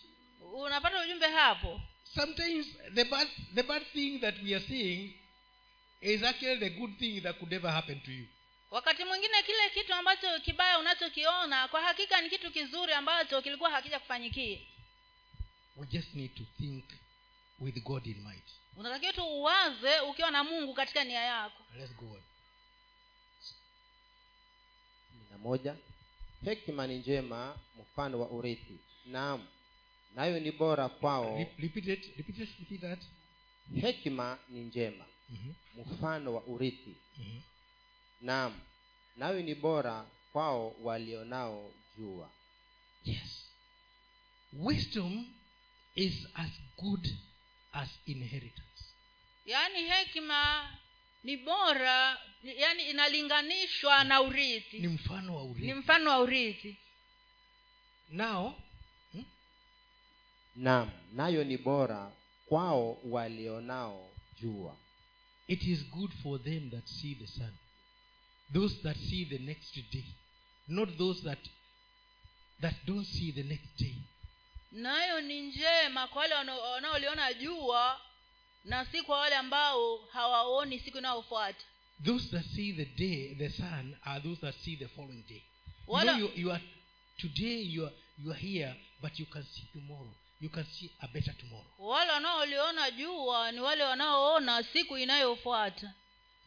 [0.53, 1.81] Unapata ujumbe hapo?
[2.15, 5.13] Sometimes the bad, the bad thing that we are seeing
[6.01, 8.25] is actually the good thing that could ever happen to you.
[8.71, 13.99] Wakati mwingine kile kitu ambacho kibaya unachokiona kwa hakika ni kitu kizuri ambacho kilikuwa hakija
[13.99, 14.59] kufanyikia
[15.77, 16.83] we just need to think
[17.59, 18.43] with god in mind.
[18.77, 21.63] Unatakiwa tu uwaze ukiwa na mungu katika nia yako.
[21.77, 22.21] Let's go on.
[25.11, 25.75] Kumi na moja
[26.45, 28.77] hekima ni njema mfano wa urithi.
[29.05, 29.47] Naam
[30.15, 31.37] nayo ni bora kwao.
[31.37, 32.99] Repeat it repeat it repeat that.
[33.81, 36.95] Hekima ni njema Mhm, mfano wa urithi.
[37.17, 37.39] Mhm.
[38.21, 38.61] naam
[39.17, 42.29] nayo ni bora kwao walionao jua.
[43.05, 43.45] Yes.
[44.53, 45.33] Wisdom
[45.95, 47.07] is as good
[47.71, 48.83] as inheritance.
[49.45, 50.69] Yaani hekima
[51.25, 56.77] ni bora yaani inalinganishwa na ni urithi mfano wa ni mfano wa urithi.
[58.09, 58.61] Nao
[59.13, 59.25] hmm?
[60.55, 62.11] naam nayo ni bora
[62.45, 64.09] kwao walionao
[64.41, 64.77] jua.
[65.47, 67.53] It is good for them that see the sun
[68.53, 70.03] those that see the next day
[70.67, 71.39] not those that
[72.61, 73.95] that don't see the next day.
[74.71, 78.01] Nayo ni njema kwa wale wanaoliona jua
[78.65, 81.65] na si kwa wale ambao hawaoni siku inayofuata.
[82.05, 85.43] Those that see the day the sun are those that see the following day.
[85.87, 86.63] You, know, you, you are
[87.17, 90.13] today you are, you are here but you can see tomorrow.
[90.41, 91.65] You can see a better tomorrow.
[91.79, 95.93] Wale wanaoliona jua ni wale wanaoona siku inayofuata.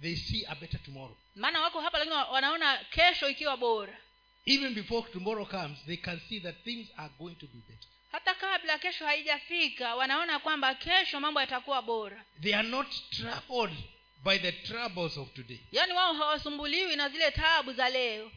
[0.01, 1.17] They see a better tomorrow.
[1.35, 3.99] Maana wako hapa lakini wanaona kesho ikiwa bora.
[4.47, 8.35] Even before tomorrow comes they can see that things are going to be better hata
[8.35, 12.25] kabla kesho haijafika wanaona kwamba kesho mambo yatakuwa bora.
[12.43, 13.77] They are not troubled
[14.25, 15.61] by the troubles of today.
[15.73, 18.33] Yaani wao hawasumbuliwi na zile tabu za leo.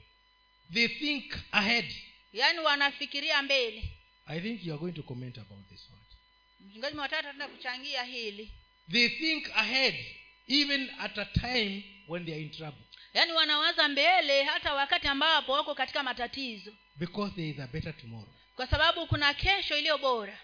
[0.73, 1.95] They think ahead.
[2.33, 3.83] Yaani wanafikiria mbele.
[4.25, 6.01] I think you are going to comment about this one
[6.59, 8.51] mchungaji mwatatu ataenda kuchangia hili.
[8.91, 9.95] They think ahead
[10.47, 12.81] even at a time when they are in trouble.
[13.13, 16.73] Yaani wanawaza mbele hata wakati ambapo wako katika matatizo.
[16.95, 20.39] Because there is a better tomorrow kwa sababu kuna kesho iliyo bora.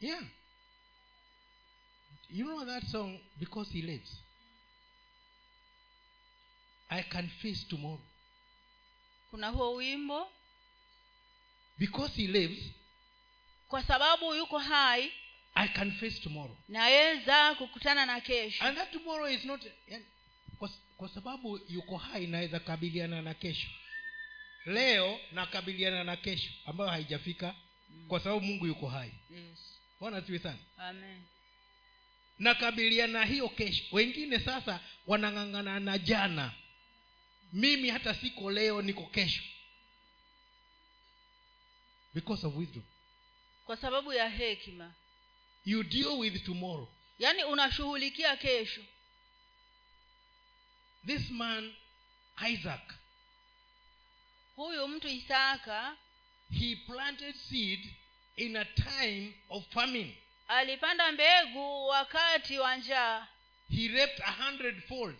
[0.00, 0.22] Yeah.
[2.30, 4.10] You know that song because he lives?
[6.90, 8.00] I can face tomorrow.
[9.30, 10.28] Kuna huo wimbo?
[11.78, 12.64] Because he lives?
[13.68, 15.12] Kwa sababu yuko hai
[15.54, 16.56] i can face tomorrow.
[16.68, 18.64] naweza kukutana na kesho.
[18.64, 19.60] And that tomorrow is not
[20.58, 23.68] kwa, kwa sababu yuko hai naweza kabiliana na kesho
[24.68, 27.54] leo nakabiliana na kesho ambayo haijafika
[28.08, 29.12] kwa sababu mungu yuko hai.
[29.30, 29.58] Yes.
[30.00, 30.58] bwana siwe sana.
[30.78, 31.22] Amen.
[32.38, 33.84] Nakabiliana hiyo kesho.
[33.92, 36.52] Wengine sasa wanang'ang'ana na jana.
[37.52, 39.42] Mimi hata siko leo niko kesho.
[42.14, 42.82] Because of wisdom.
[43.64, 44.94] Kwa sababu ya hekima.
[45.64, 46.88] You deal with tomorrow.
[47.18, 48.80] Yaani unashughulikia kesho.
[51.06, 51.74] This man
[52.50, 52.94] isaac
[54.58, 55.96] huyu mtu isaka
[56.58, 57.80] he planted seed
[58.36, 60.16] in a time of famine.
[60.48, 63.26] alipanda mbegu wakati wa njaa.
[63.76, 65.16] He reaped a hundredfold.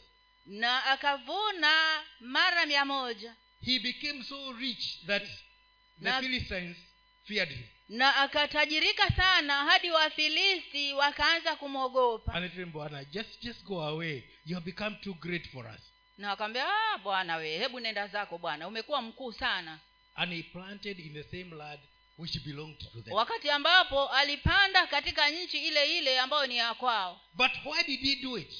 [0.46, 3.34] Na akavuna mara mia moja.
[3.64, 6.76] He became so rich that the Na- philistines
[7.24, 7.66] feared him.
[7.88, 12.40] na akatajirika sana hadi wafilisti wakaanza kumwogopa.
[12.72, 14.22] Bwana just just go away.
[14.46, 15.87] You have become too great for us
[16.18, 19.78] na wakamwambia "Ah, bwana we hebu nenda zako bwana umekuwa mkuu sana.
[20.14, 21.80] And he planted in the same land
[22.18, 23.12] which belonged to them.
[23.14, 27.20] Wakati ambapo alipanda katika nchi ile ile ambayo ni ya kwao.
[27.34, 28.52] But why did he do it?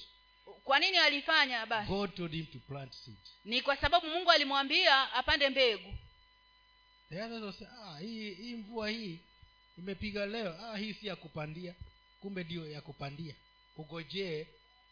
[0.64, 1.88] Kwa nini alifanya basi?
[1.92, 5.94] God told him to plant seed ni kwa sababu mungu alimwambia apande mbegu.
[7.09, 9.18] The others will say, ah hii hii mvua hii
[9.79, 10.57] imepiga leo.
[10.66, 11.75] Ah hii si ya kupandia.
[12.21, 13.35] Kumbe ndio ya kupandia.
[13.77, 14.47] Ungojee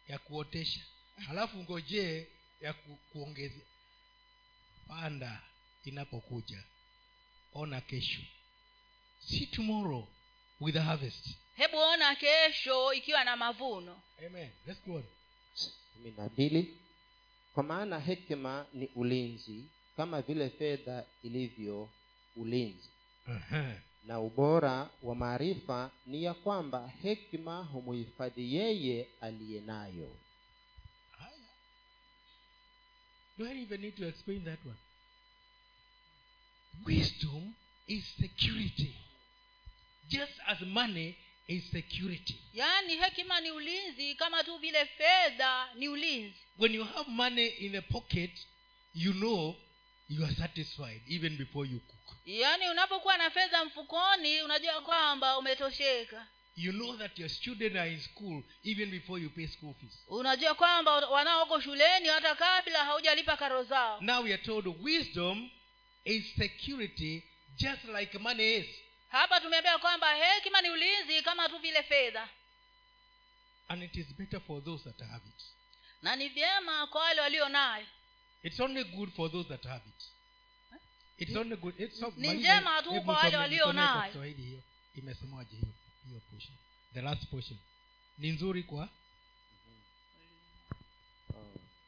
[0.09, 0.81] ya kuotesha.
[1.27, 2.27] Halafu ngojee
[2.61, 3.65] ya ku, kuongezea
[4.89, 5.43] panda
[5.85, 6.63] inapokuja.
[7.55, 8.21] Ona kesho.
[9.21, 10.09] Si tomorrow
[10.61, 11.29] with the harvest.
[11.57, 14.01] Hebu ona kesho ikiwa na mavuno.
[14.27, 14.51] Amen.
[14.67, 15.05] Let's go on.
[15.95, 16.77] Kumi na mbili.
[17.55, 19.65] Kwa maana hekima ni ulinzi
[19.97, 21.91] kama vile fedha ilivyo
[22.37, 22.89] ulinzi.
[23.29, 23.75] Uh-huh.
[24.05, 30.17] na ubora wa maarifa ni ya kwamba hekima humuhifadhi yeye aliye nayo
[31.19, 31.49] Haya.
[33.39, 34.77] Do I even need to explain that one?
[36.87, 37.55] Wisdom
[37.89, 38.95] is security.
[40.09, 41.17] Just as money
[41.49, 42.39] is security.
[42.55, 47.77] yaani hekima ni ulinzi kama tu vile fedha ni ulinzi When you have money in
[47.77, 48.31] a pocket,
[48.95, 49.57] you know
[50.09, 52.17] you are satisfied even before you cook.
[52.27, 56.27] yaani unapokuwa na fedha mfukoni unajua kwamba umetosheka
[56.59, 59.93] You know that your students are in school even before you pay school fees.
[60.09, 65.51] unajua kwamba wanao wako shuleni hata kabla haujalipa karo zao Now we are told wisdom
[66.05, 67.23] is security
[67.57, 68.67] just like money is.
[69.09, 72.29] hapa tumeambia kwamba hekima ni ulinzi kama tu vile fedha
[73.69, 75.43] And it is better for those that have it.
[76.03, 77.87] na ni vyema kwa wale walio nayo
[78.43, 80.05] it's only good for those that have it
[81.19, 84.33] it's only good it's Ni njema tu kwa wale walio nayo.
[84.95, 85.73] Imesemaje hiyo
[86.09, 86.57] hiyo portion.
[86.95, 87.59] The last portion.
[88.19, 88.89] Ni nzuri kwa?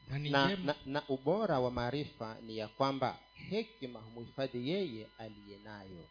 [0.07, 6.09] Na na, na, na ubora wa maarifa ni ya kwamba hekima humuhifadhi yeye aliye nayo.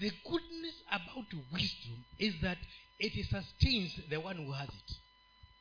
[0.00, 2.58] The goodness about wisdom is that
[2.98, 4.96] it sustains the one who has it.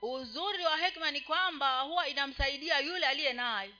[0.01, 3.73] Uzuri wa hekima ni kwamba huwa inamsaidia yule aliye nayo.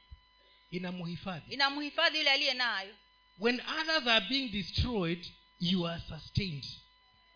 [0.71, 1.53] Inamhifadhi.
[1.53, 2.95] Inamhifadhi yule aliye nayo.
[3.39, 5.27] When others are being destroyed
[5.59, 6.65] you are sustained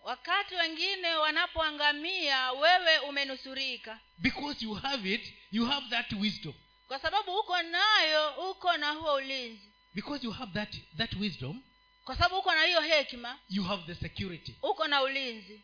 [0.07, 3.99] wakati wengine wanapoangamia wewe umenusurika.
[4.17, 6.53] Because you have it you have that wisdom.
[6.87, 9.71] Kwa sababu uko nayo uko na huo ulinzi.
[9.93, 11.61] Because you have that that wisdom
[12.05, 14.55] kwa sababu uko na hiyo hekima you have the security.
[14.61, 15.61] uko na ulinzi.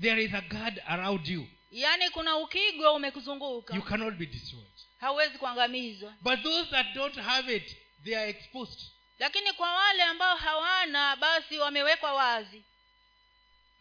[0.00, 1.46] There is a guard around you.
[1.70, 3.74] Yaani kuna ukigwa umekuzunguka.
[3.74, 4.72] You cannot be destroyed.
[5.00, 6.14] Hauwezi kuangamizwa.
[6.20, 8.80] But those that don't have it they are exposed.
[9.18, 12.62] Lakini kwa wale ambao hawana basi wamewekwa wazi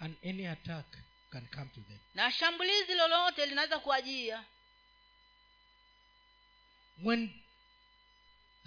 [0.02, 0.86] and any attack
[1.32, 2.00] can come to them.
[2.14, 4.44] Na shambulizi lolote linaweza kuajia
[7.04, 7.30] when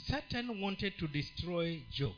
[0.09, 2.15] satan wanted to destroy job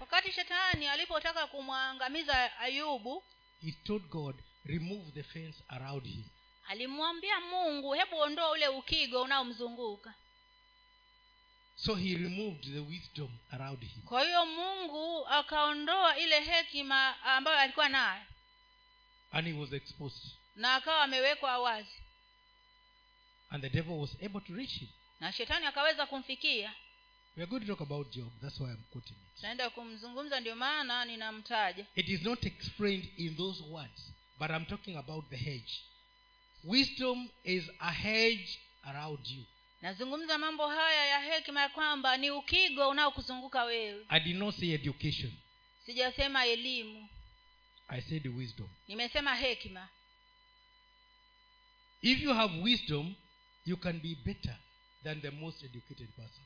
[0.00, 3.24] wakati shetani alipotaka kumwangamiza ayubu
[3.62, 6.24] he told god remove the fence around him.
[6.68, 10.14] alimwambia mungu hebu ondoa ule ukigo unaomzunguka.
[11.76, 14.02] So he removed the wisdom around him.
[14.02, 18.22] kwa hiyo mungu akaondoa ile hekima ambayo alikuwa nayo
[19.32, 20.26] And he was exposed.
[20.56, 21.96] na akawa amewekwa wazi
[23.50, 24.88] And the devil was able to reach him.
[25.20, 26.72] na shetani akaweza kumfikia
[27.36, 28.30] We are going to talk about Job.
[28.42, 29.42] That's why I'm quoting it.
[29.42, 34.96] naenda kumzungumza ndio maana ninamtaja It is not explained in those words, but I'm talking
[34.96, 35.80] about the hedge.
[36.64, 39.44] Wisdom is a hedge around you.
[39.82, 44.72] nazungumza mambo haya ya hekima ya kwamba ni ukigo unaokuzunguka wewe I did not say
[44.74, 45.32] education.
[45.86, 47.08] sijasema elimu
[47.90, 48.68] I said wisdom.
[48.88, 49.88] nimesema hekima
[52.02, 53.14] If you have wisdom,
[53.66, 54.56] you can be better
[55.04, 56.44] than the most educated person.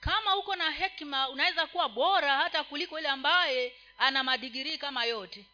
[0.00, 5.46] kama uko na hekima unaweza kuwa bora hata kuliko ile ambaye ana madigirii kama yote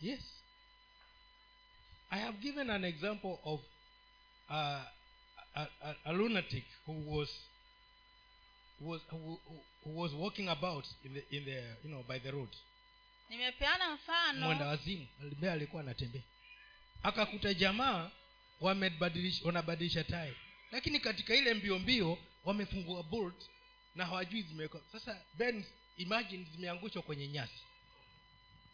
[0.00, 0.20] Yes.
[2.10, 3.60] I have given an example of
[4.50, 4.54] uh,
[5.54, 7.28] a, a, a lunatic who was
[8.80, 9.40] who was who,
[9.84, 12.48] who was walking about in the in the you know by the road.
[13.28, 13.98] Nimepeana
[14.46, 16.22] Mwenda wazimu ambaye alikuwa anatembea,
[17.02, 18.10] akakuta jamaa
[19.44, 20.34] wanabadilisha tai,
[20.70, 23.50] lakini katika ile mbio mbio wamefungua bolt
[23.94, 24.80] na hawajui zimewekwa.
[24.92, 25.64] Sasa Ben,
[25.96, 27.62] imagine zimeangushwa kwenye nyasi.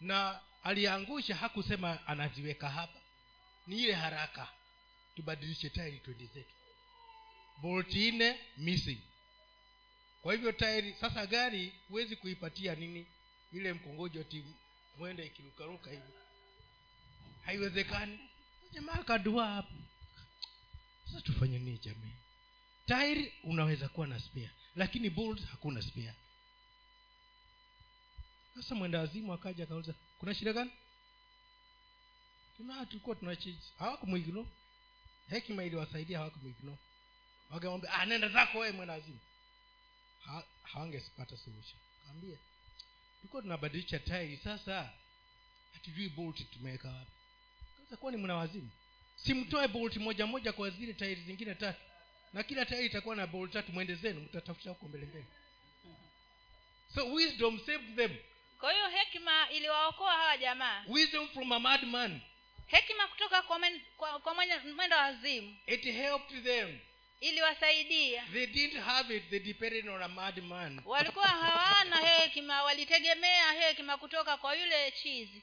[0.01, 3.01] Na aliangusha hakusema anaziweka hapa.
[3.67, 4.49] Ni ile haraka.
[5.17, 6.55] Tubadilishe tairi twende zetu.
[7.63, 8.99] Bolt nne missing.
[10.23, 13.07] Kwa hivyo tairi sasa gari huwezi kuipatia nini
[13.53, 14.45] ile mkongojo ti
[14.99, 16.13] mwende ikirukaruka hivi.
[17.45, 18.19] Haiwezekani.
[18.73, 19.75] Jamaa akadua hapo.
[21.07, 22.13] Sasa tufanye nini jamii?
[22.87, 26.15] Tairi unaweza kuwa na spare lakini bold hakuna spare
[28.55, 30.71] sasa mwenda wazimu akaja akauliza kuna shida gani?
[32.89, 34.47] Tulikuwa tunachii hawakumwigno
[35.29, 36.79] hekima iliwasaidia hawakumwigno
[37.51, 39.19] wakamwambia ah nenda zako wewe mwenda wazimu
[40.25, 41.77] ha, hawangepata suluhisho
[42.07, 42.39] kaambia
[43.21, 44.37] tulikuwa tunabadilisha tairi.
[44.45, 44.91] Sasa
[45.73, 47.11] hatujui bolt tumeweka wapi.
[47.85, 48.71] Sasa kuwa ni mna wazimu?
[49.17, 51.81] Simtoe bolt moja moja kwa zile tairi zingine tatu.
[52.33, 55.27] Na kila tairi itakuwa na bolt tatu mwende zenu mtatafuta huko mbele mbele.
[56.95, 58.17] So wisdom saved them.
[58.59, 60.85] Kwa hiyo hekima iliwaokoa hawa jamaa.
[60.89, 62.21] Wisdom from a madman.
[62.67, 64.35] Hekima kutoka kwa, men, kwa, kwa
[64.75, 65.57] mwenda wazimu.
[65.67, 66.79] It helped them
[67.21, 68.25] iliwasaidia.
[68.33, 74.37] They didn't have it they depended on a madman walikuwa hawana hekima walitegemea hekima kutoka
[74.37, 75.43] kwa yule chizi.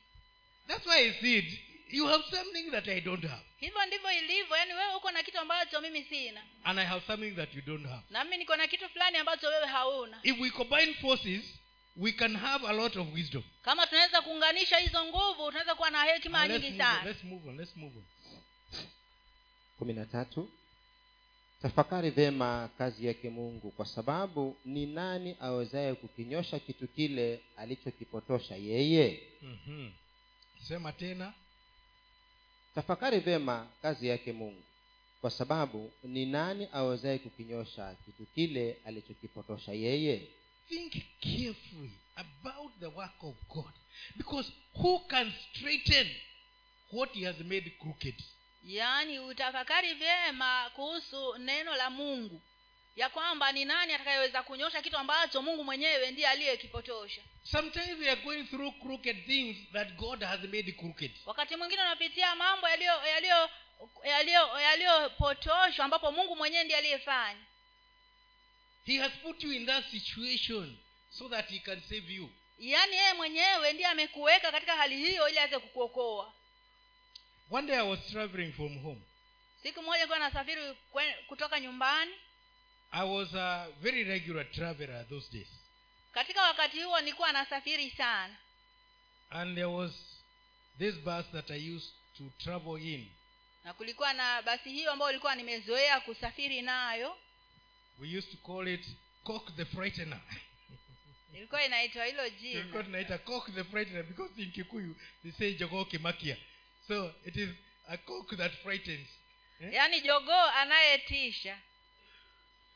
[0.68, 1.60] That's why i said
[1.90, 3.44] you have something that i don't have.
[3.60, 6.42] Hivyo ndivyo ilivyo yaani wewe uko na kitu ambacho mimi sina.
[6.64, 8.04] And i have something that you don't have.
[8.10, 10.20] Nami niko na kitu fulani ambacho wewe hauna.
[10.24, 11.42] If we combine forces
[11.98, 13.44] we can have a lot of wisdom.
[13.62, 17.04] Kama tunaweza kuunganisha hizo nguvu tunaweza kuwa na hekima nyingi sana.
[17.06, 18.06] let's move on let's move on.
[19.78, 20.50] Kumi na tatu
[21.62, 29.22] tafakari vyema kazi yake mungu kwa sababu ni nani awezaye kukinyosha kitu kile alichokipotosha yeye?
[29.42, 29.92] Mm-hmm.
[30.68, 31.34] sema tena.
[32.76, 34.64] Tafakari vyema kazi yake mungu
[35.22, 40.28] kwa sababu ni nani awezaye kukinyosha kitu kile alichokipotosha yeye?
[40.70, 43.74] Think carefully about the work of god.
[44.16, 46.08] Because who can straighten
[46.92, 48.24] what he has made crooked
[48.68, 52.42] yaani utafakari vyema kuhusu neno la mungu.
[52.96, 57.22] Ya kwamba ni nani atakayeweza kunyosha kitu ambacho mungu mwenyewe ndiye aliyekipotosha.
[57.44, 61.12] Sometimes we are going through crooked things that god has made crooked.
[61.26, 63.50] Wakati mwingine unapitia mambo yaliyo yaliyo
[64.04, 67.42] yaliyo yaliyopotoshwa ambapo mungu mwenyewe ndiye aliyefanya.
[68.86, 70.78] He has put you in that situation
[71.10, 72.30] so that he can save you.
[72.60, 76.34] Yaani yeye mwenyewe ndiye amekuweka katika hali hiyo ili aweze kukuokoa
[77.50, 79.02] one day i was traveling from home.
[79.64, 80.62] Siku moja kuwa nasafiri
[81.28, 82.12] kutoka nyumbani.
[82.92, 85.48] I was a very regular traveler those days.
[86.14, 88.38] Katika wakati huo nilikuwa nasafiri sana.
[89.30, 89.92] And there was
[90.80, 93.08] this bus that i used to travel in.
[93.64, 97.18] Na kulikuwa na basi hiyo ambayo ilikuwa nimezoea kusafiri nayo.
[98.00, 98.88] We used to call it
[99.24, 100.20] cock the frightener.
[101.34, 102.84] Ilikuwa inaitwa hilo jina.
[102.84, 106.38] tunaita cock the frightener because in kikuyu they say jogoo kimakia
[106.88, 107.50] so it is
[107.88, 109.08] a cock that frightens.
[109.62, 109.74] Eh?
[109.74, 111.58] yaani jogoo anayetisha.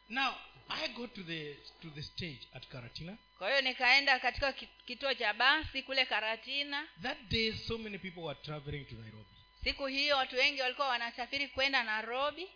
[0.10, 0.34] Now
[0.70, 3.18] i go to the to the stage at karatina.
[3.38, 4.54] Kwa hiyo nikaenda katika
[4.86, 6.88] kituo cha basi kule karatina.
[7.02, 9.26] That day so many people were traveling to nairobi.
[9.64, 12.48] Siku hiyo watu wengi walikuwa wanasafiri kwenda nairobi.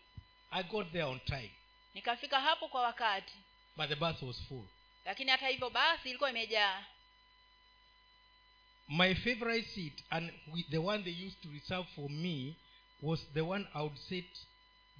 [0.51, 1.51] I got there on time.
[1.93, 3.33] Nikafika hapo kwa wakati.
[3.77, 4.65] But the bus was full.
[5.05, 6.85] Lakini hata hivyo basi ilikuwa imejaa
[8.87, 10.31] my favorite seat and
[10.69, 12.55] the one they used to reserve for me
[13.01, 14.25] was the one I would sit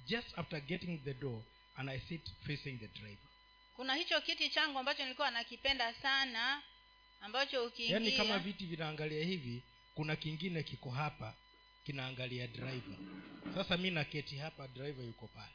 [0.06, 1.42] just after getting the door
[1.78, 3.28] and I sit facing the driver.
[3.76, 6.62] kuna hicho kiti changu ambacho nilikuwa nakipenda sana
[7.20, 9.62] ambacho yaani kama viti vinaangalia hivi
[9.94, 11.34] kuna kingine kiko hapa
[11.86, 12.96] kinaangalia driver.
[13.54, 15.52] Sasa mi naketi hapa driver yuko pale.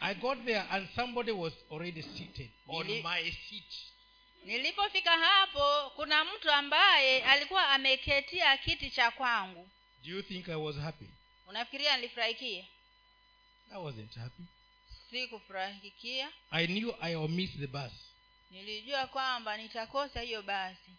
[0.00, 3.72] I got there and somebody was already seated on Nili- my seat
[4.44, 9.68] nilipofika hapo kuna mtu ambaye alikuwa ameketia kiti cha kwangu.
[10.04, 11.06] Do you think i was happy?
[11.48, 12.64] Unafikiria nilifurahikia?
[13.70, 14.42] I wasn't happy.
[15.10, 16.28] Sikufurahikia.
[16.50, 17.92] I knew i will miss the bus.
[18.50, 20.90] Nilijua kwamba nitakosa hiyo basi.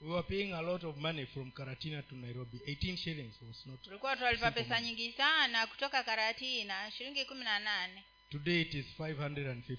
[0.00, 2.58] We were paying a lot of money from karatina to nairobi.
[2.58, 8.04] 18 shillings was not tulikuwa tunalipa pesa nyingi sana kutoka karatina shilingi kumi na nane.
[8.30, 9.76] Today it is 550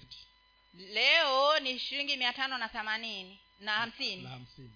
[0.78, 4.24] leo ni shilingi mia tano na themanini na na hamsini.
[4.26, 4.70] hamsini.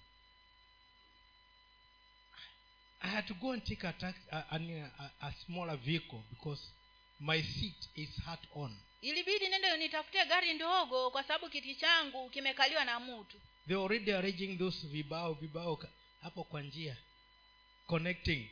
[3.01, 6.61] I had to go and take a, tax, a, a, a, smaller vehicle because
[7.21, 8.77] my seat is hard on.
[9.03, 14.59] Ilibidi nende nitafute gari ndogo kwa sababu kiti changu kimekaliwa na mtu they already arranging
[14.59, 15.79] those vibao vibao
[16.23, 16.97] hapo kwa njia
[17.87, 18.49] connecting.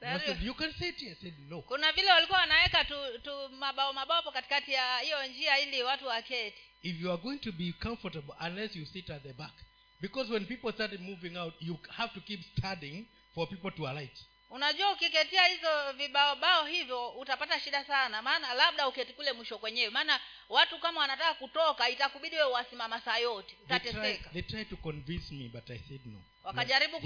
[0.00, 1.12] Said, you can sit here.
[1.12, 1.62] I said no.
[1.62, 6.06] Kuna vile walikuwa wanaweka tu, tu mabao mabao hapo katikati ya hiyo njia ili watu
[6.06, 9.52] waketi if you are going to be comfortable unless you sit at the back.
[10.00, 14.24] Because when people started moving out you have to keep studying for people to alight.
[14.50, 18.22] Unajua ukiketia hizo vibaobao hivyo utapata shida sana.
[18.22, 19.90] Maana labda uketi kule mwisho kwenyewe.
[19.90, 23.56] Maana watu kama wanataka kutoka itakubidi wewe wasimama saa yote.
[23.64, 24.30] Utateseka.
[24.30, 26.22] they tried to convince me but i said no.
[26.44, 27.00] Wakajaribu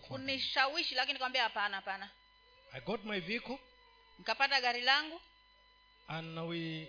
[0.00, 2.10] kunishawishi lakini nikamwambia hapana hapana.
[2.72, 3.58] I got my vehicle
[4.18, 5.20] nikapata gari langu.
[6.08, 6.88] and we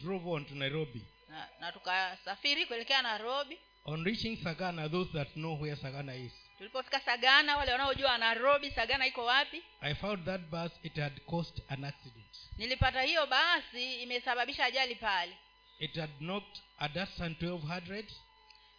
[0.00, 3.58] drove on to nairobi na, na tukasafiri kuelekea nairobi.
[3.84, 6.32] On reaching sagana those that know where sagana is.
[6.58, 9.62] Tulipofika sagana wale wanaojua nairobi sagana iko wapi?
[9.80, 12.36] I found that bus it had caused an accident.
[12.58, 15.36] Nilipata hiyo basi imesababisha ajali pale.
[15.78, 18.04] It had knocked a datsun 1200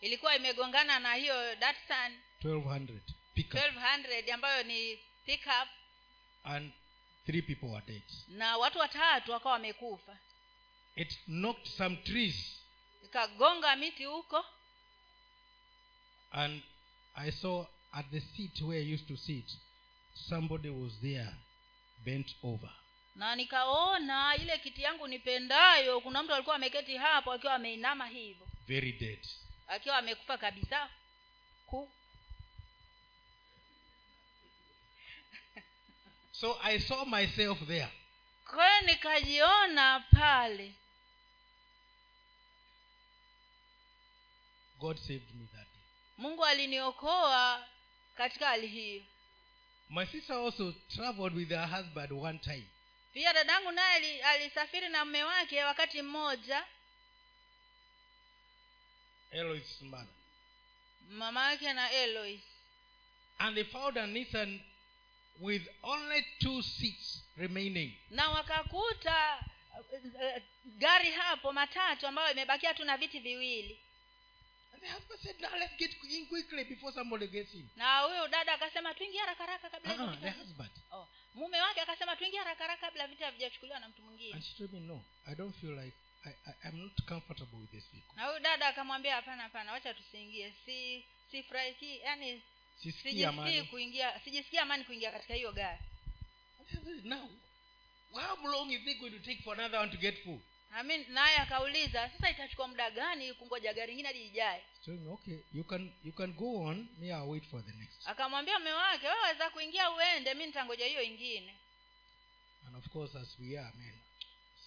[0.01, 2.99] ilikuwa imegongana na hiyo datsun 1200
[3.33, 3.59] pickup.
[3.59, 5.67] 1200 ambayo ni pickup.
[6.43, 6.71] And
[7.25, 8.03] three people were dead.
[8.27, 10.17] Na watu watatu wakawa wamekufa
[10.95, 12.35] it knocked some trees.
[13.05, 14.43] Ikagonga miti huko.
[16.31, 16.61] And
[17.15, 19.45] i saw at the seat where i used to sit
[20.13, 21.33] somebody was there
[22.05, 22.69] bent over.
[23.15, 28.47] Na nikaona ile kiti yangu nipendayo kuna mtu alikuwa ameketi hapo akiwa ameinama hivyo.
[28.67, 29.19] Very dead.
[29.67, 30.89] Akiwa amekufa kabisa.
[31.67, 31.89] Ku.
[36.31, 37.89] So i saw myself there.
[38.45, 40.73] Kwayo nikajiona pale
[44.85, 45.83] god saved me that day.
[46.17, 47.67] Mungu aliniokoa
[48.15, 49.03] katika hali hiyo.
[49.89, 52.67] My sister also traveled with her husband one time.
[53.13, 56.65] Pia dadangu naye alisafiri na mme wake wakati mmoja.
[59.31, 60.07] Elois mother
[61.09, 62.41] mama yake na elois
[63.37, 64.61] and they found a nissan
[65.39, 67.93] with only two seats remaining.
[68.09, 69.39] Na wakakuta
[69.73, 73.79] uh, uh, gari hapo matatu ambayo imebakia tu na viti viwili
[74.85, 77.65] the husband said now let's get in quickly before somebody gets in.
[77.75, 80.69] Na huyu dada akasema tuingie haraka haraka kabla uh-huh, the husband.
[80.91, 81.07] Oh.
[81.35, 84.33] mume wake akasema tuingie haraka haraka kabla vita havijachukuliwa na mtu mwingine.
[84.33, 87.71] And she told me no i don't feel like I, I, i'm not comfortable with
[87.71, 90.53] this vehicle na huyu dada akamwambia hapana hapana wacha tusiingie.
[90.65, 92.41] Si sifurahiki yani
[92.83, 95.79] sijisikii kuingia sijisikii amani kuingia katika hiyo gari.
[97.03, 97.29] Now
[98.13, 100.39] how long is it going to take for another one to get full
[100.75, 104.63] Amin, naye akauliza sasa itachukua muda gani kungoja gari ingine hadi ijae
[105.11, 106.87] okay you can you can go on.
[106.99, 108.07] Me i'll wait for the next.
[108.07, 111.55] Akamwambia mme wake we waweza kuingia uende mi nitangoja hiyo ingine.
[112.67, 113.99] And of course as we are men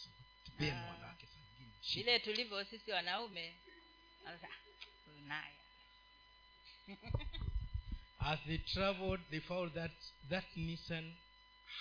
[0.04, 0.08] so,
[0.44, 0.90] tupeni Ah.
[0.90, 3.54] wanawake saa ingine vile tulivyo sisi wanaume
[4.26, 5.52] anasema, "Ah, huyu naye
[8.18, 9.92] as they traveled they found that
[10.28, 11.14] that nissan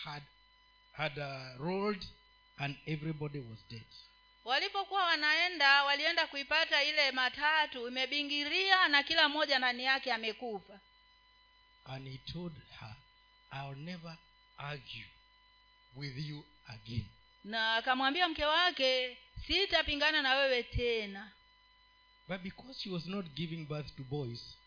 [0.04, 0.24] had
[0.92, 2.06] had uh, rolled
[2.58, 3.86] and everybody was dead
[4.48, 10.80] walipokuwa wanaenda walienda kuipata ile matatu imebingiria na kila mmoja ndani yake amekufa.
[11.86, 12.96] And he told her
[13.54, 14.18] i'll never
[14.58, 15.06] argue
[15.96, 17.06] with you again.
[17.44, 19.18] Na akamwambia mke wake
[19.48, 21.32] sitapingana na wewe tena.
[22.28, 24.58] But because she was not giving birth to boys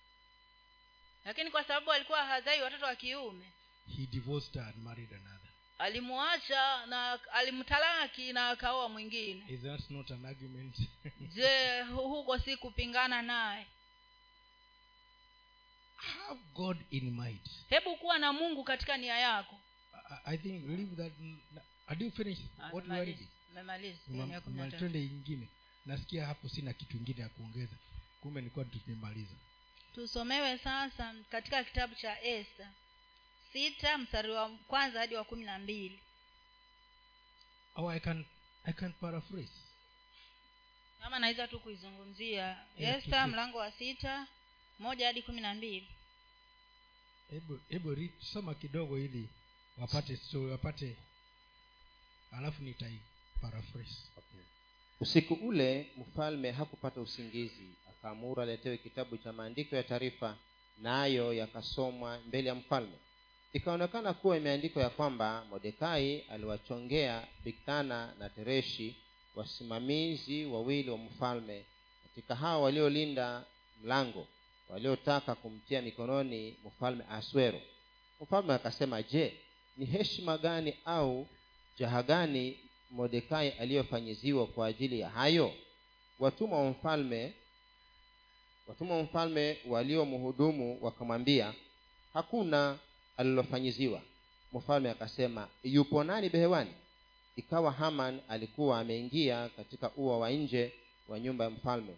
[1.25, 3.53] lakini kwa sababu alikuwa hazai watoto wa kiume
[3.97, 5.50] he divorced her and married another
[5.81, 9.45] alimwacha na alimtalaki na akaoa mwingine.
[9.49, 10.77] Is that not an argument?
[11.35, 13.67] Je huko si kupingana naye?
[15.97, 17.41] Have god in mind.
[17.69, 19.57] Hebu kuwa na mungu katika nia yako.
[20.25, 21.13] I, think leave that
[21.87, 23.29] had you finished what you already.
[24.79, 25.49] twende ingine
[25.87, 27.77] nasikia hapo sina kitu ingine ya kuongeza.
[28.21, 29.35] Kumbe nilikuwa tumemaliza
[29.95, 32.69] tusomewe sasa katika kitabu cha esta
[33.53, 36.01] sita mstari wa kwanza hadi wa kumi na mbili.
[37.89, 38.25] I can
[38.65, 39.53] i can paraphrase.
[41.03, 42.57] Kama naweza tu kuizungumzia.
[42.79, 44.27] Esta mlango wa sita
[44.79, 45.89] moja hadi kumi na mbili.
[47.31, 49.29] Hebu hebu soma kidogo ili
[49.79, 50.97] wapate story wapate.
[52.33, 53.01] Alafu nitai
[53.41, 54.41] paraphrase okay.
[55.01, 57.75] usiku ule mfalme hakupata usingizi.
[57.91, 60.37] Akaamuru aletewe kitabu cha maandiko ya taarifa
[60.79, 62.99] nayo yakasomwa mbele ya mfalme
[63.53, 68.97] ikaonekana kuwa imeandikwa ya kwamba modekai aliwachongea bigthana na tereshi
[69.35, 71.65] wasimamizi wawili wa mfalme
[72.03, 73.45] katika hao waliolinda
[73.83, 74.27] mlango
[74.69, 77.61] waliotaka kumtia mikononi mfalme aswero
[78.21, 79.35] mfalme akasema je
[79.77, 81.27] ni heshima gani au
[81.79, 82.59] jaha gani
[82.91, 85.55] mordekai aliyofanyiziwa kwa ajili ya hayo?
[86.19, 87.33] Watumwa wa mfalme
[88.67, 91.55] watumwa wa mfalme waliomhudumu wakamwambia
[92.15, 92.79] hakuna
[93.21, 94.01] alilofanyiziwa.
[94.53, 96.71] Mfalme akasema yupo nani behewani?
[97.37, 100.73] Ikawa haman alikuwa ameingia katika ua wa nje
[101.09, 101.95] wa nyumba ya mfalme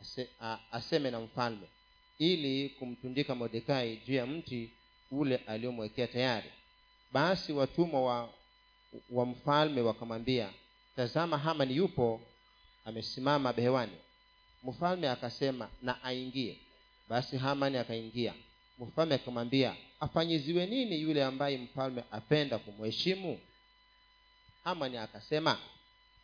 [0.00, 1.66] Ase, a, aseme na mfalme
[2.18, 4.70] ili kumtundika mordekai juu ya mti
[5.10, 6.50] ule aliyomwekea tayari.
[7.12, 8.28] Basi watumwa wa
[9.10, 10.50] wa mfalme wakamwambia
[10.96, 12.20] tazama haman yupo
[12.84, 13.92] amesimama behewani.
[14.64, 16.58] Mfalme akasema na aingie.
[17.08, 18.34] Basi hamani akaingia
[18.78, 23.40] mfalme akamwambia afanyiziwe nini yule ambaye mfalme apenda kumheshimu?
[24.64, 25.58] Hamani akasema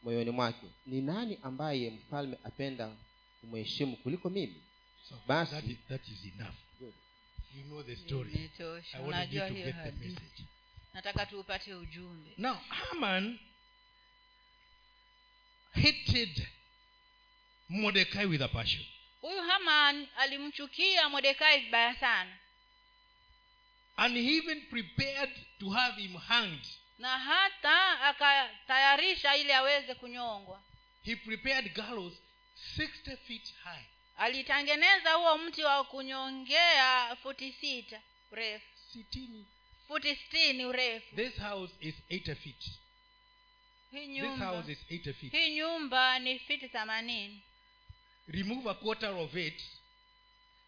[0.02, 2.96] moyoni mwake ni nani ambaye mfalme apenda
[3.40, 4.62] kumheshimu kuliko mimi?
[5.08, 5.50] So Basi.
[5.54, 6.54] that is, that is enough.
[7.56, 8.50] You know the story.
[8.94, 10.44] I wanted you to get the message.
[10.94, 12.30] Nataka tuupate ujumbe.
[12.38, 13.38] Now haman
[15.74, 16.46] hated
[17.68, 18.84] mordecai with a passion.
[19.22, 22.36] Huyu haman alimchukia modekai vibaya sana
[23.96, 25.30] and even prepared
[25.60, 26.66] to have him hanged.
[26.98, 30.62] Na hata akatayarisha ili aweze kunyongwa.
[31.04, 32.12] He prepared gallows
[32.76, 33.84] 60 feet high.
[34.16, 38.66] Alitengeneza huo mti wa kunyongea futi sita urefu.
[38.92, 39.46] Sitini.
[39.88, 41.16] Futi sitini urefu.
[41.16, 42.64] This house is 80 feet.
[43.90, 44.46] Hii this nyumba.
[44.46, 45.32] house is 80 feet.
[45.32, 47.42] Hii nyumba ni fiti themanini.
[48.28, 49.62] Remove a quarter of it.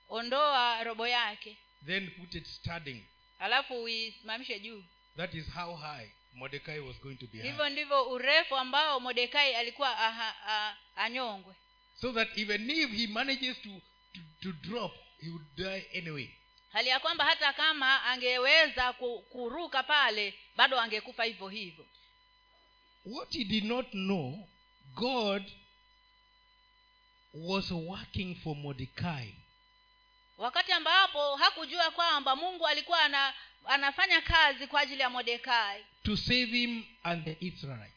[0.09, 1.57] Ondoa robo yake.
[1.87, 3.05] Then put it standing
[3.43, 4.85] alafu uisimamishe juu.
[5.17, 9.99] That is how high mordecai was going to be hivyo ndivyo urefu ambao mordekai alikuwa
[9.99, 11.55] aha, anyongwe.
[12.01, 13.69] So that even if he manages to,
[14.15, 16.29] to, to drop he would die anyway.
[16.73, 18.93] Hali ya kwamba hata kama angeweza
[19.33, 21.87] kuruka pale bado angekufa hivyo hivyo.
[23.05, 24.49] What he did not know
[24.95, 25.43] god
[27.35, 29.35] was working for mordecai
[30.43, 33.35] wakati ambapo hakujua kwamba mungu alikuwa ana,
[33.65, 37.93] anafanya kazi kwa ajili ya modekai to save him and the israelites.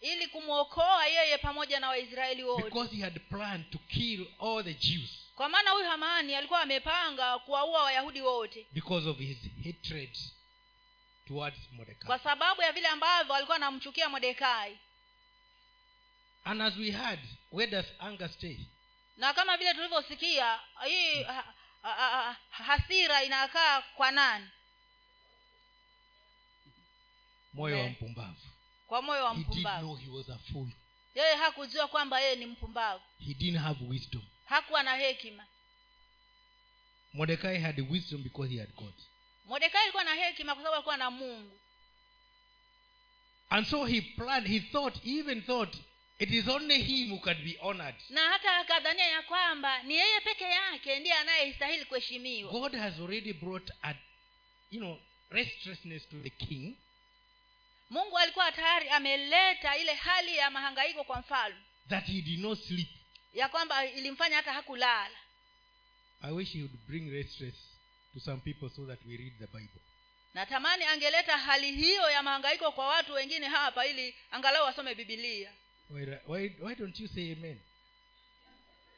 [0.00, 2.62] Ili kumwokoa yeye pamoja na waisraeli wote.
[2.64, 5.10] Because he had planned to kill all the jews.
[5.36, 8.66] Kwa maana huyu hamani alikuwa amepanga kuwaua wayahudi wote.
[8.72, 10.16] Because of his hatred
[11.28, 14.78] towards mordecai kwa sababu ya vile ambavyo alikuwa anamchukia modekai
[16.44, 17.20] and as we heard
[17.52, 18.56] where does anger stay
[19.16, 21.26] na kama vile tulivyosikia hii
[22.50, 24.48] hasira inakaa kwa nani?
[27.52, 28.46] Moyo wa mpumbavu.
[28.86, 29.80] Kwa moyo wa mpumbavu.
[29.80, 30.68] know he was a fool.
[31.14, 33.04] Yeye hakujua kwamba yeye ni mpumbavu.
[33.18, 34.22] He didn't have wisdom.
[34.44, 35.46] Hakuwa na hekima.
[37.12, 38.94] Mordecai had wisdom because he had god.
[39.46, 41.58] Modekai alikuwa na hekima kwa sababu alikuwa na mungu.
[43.50, 45.76] And so he planned he thought he even thought
[46.18, 47.94] it is only him who can be honored.
[48.08, 52.52] Na hata akadhania ya kwamba ni yeye peke yake ndiye anayestahili kuheshimiwa.
[52.52, 53.94] God has already brought a
[54.70, 54.98] you know
[55.30, 56.76] restlessness to the king.
[57.90, 61.60] Mungu alikuwa tayari ameleta ile hali ya mahangaiko kwa mfalme.
[61.88, 62.88] That he did not sleep.
[63.34, 65.16] Ya kwamba ilimfanya hata hakulala.
[66.22, 67.54] I wish he would bring restless
[68.14, 69.80] to some people so that we read the bible.
[70.34, 75.52] Natamani angeleta hali hiyo ya mahangaiko kwa watu wengine hapa ili angalau wasome bibilia
[75.90, 77.58] why, why, why don't you say amen?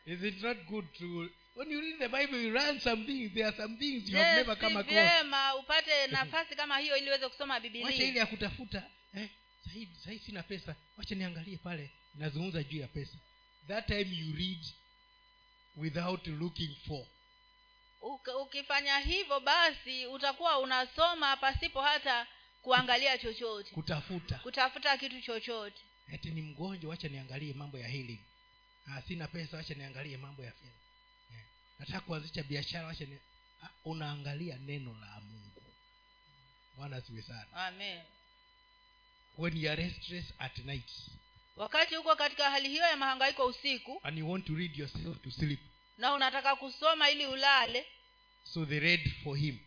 [0.07, 1.28] Is it not good to
[1.59, 3.32] when you read the bible you learn some things.
[3.34, 4.95] There are some things you have never come across.
[4.95, 8.82] vyema upate nafasi kama hiyo ili uweze kusoma wacha ile ya kutafuta
[9.14, 9.28] eh,
[9.64, 10.76] sahii sahii sina pesa.
[10.99, 13.16] Wacha niangalie pale nazungumza juu ya pesa.
[13.68, 14.64] That time you read
[15.76, 17.07] without looking for.
[18.43, 22.26] Ukifanya hivyo basi utakuwa unasoma pasipo hata
[22.62, 23.70] kuangalia chochote.
[23.70, 24.39] Kutafuta.
[24.39, 25.82] Kutafuta kitu chochote
[26.12, 28.18] eti ni mgonjwa wacha niangalie mambo ya healing.
[28.86, 30.72] Ah, sina pesa wacha niangalie mambo ya fedha.
[31.38, 31.44] Eh.
[31.78, 33.18] nataka kuanzisha biashara wacha ni...
[33.62, 35.62] ah, unaangalia neno la mungu.
[36.76, 37.52] Bwana asiwe sana.
[37.52, 38.02] Amen.
[39.38, 40.90] When you are restless at night
[41.56, 45.30] wakati huko katika hali hiyo ya mahangaiko usiku and you want to read yourself to
[45.30, 45.61] sleep
[45.98, 47.86] na unataka kusoma ili ulale
[48.44, 49.59] so they read for him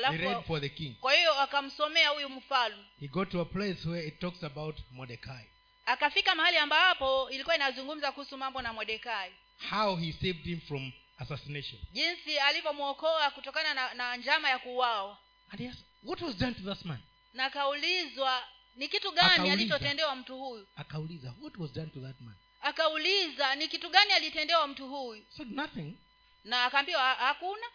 [0.00, 0.94] they read for the king.
[1.00, 2.84] kwa hiyo akamsomea huyu mfalme.
[3.00, 5.44] He got to a place where it talks about mordecai.
[5.86, 9.32] Akafika mahali ambapo ilikuwa inazungumza kuhusu mambo na mordekai
[9.70, 11.80] how he saved him from assassination.
[11.92, 15.18] Jinsi alivyomwokoa kutokana na, na njama ya kuuawa.
[15.50, 16.98] And he asked, what was done to this man?
[17.34, 18.42] Na akaulizwa
[18.76, 20.66] ni kitu gani alichotendewa mtu huyu?
[20.76, 22.34] Akauliza what was done to that man?
[22.60, 25.24] Akauliza ni kitu gani alitendewa mtu huyu?
[25.36, 25.94] Said nothing.
[26.44, 27.66] Na akaambiwa "Ha- hakuna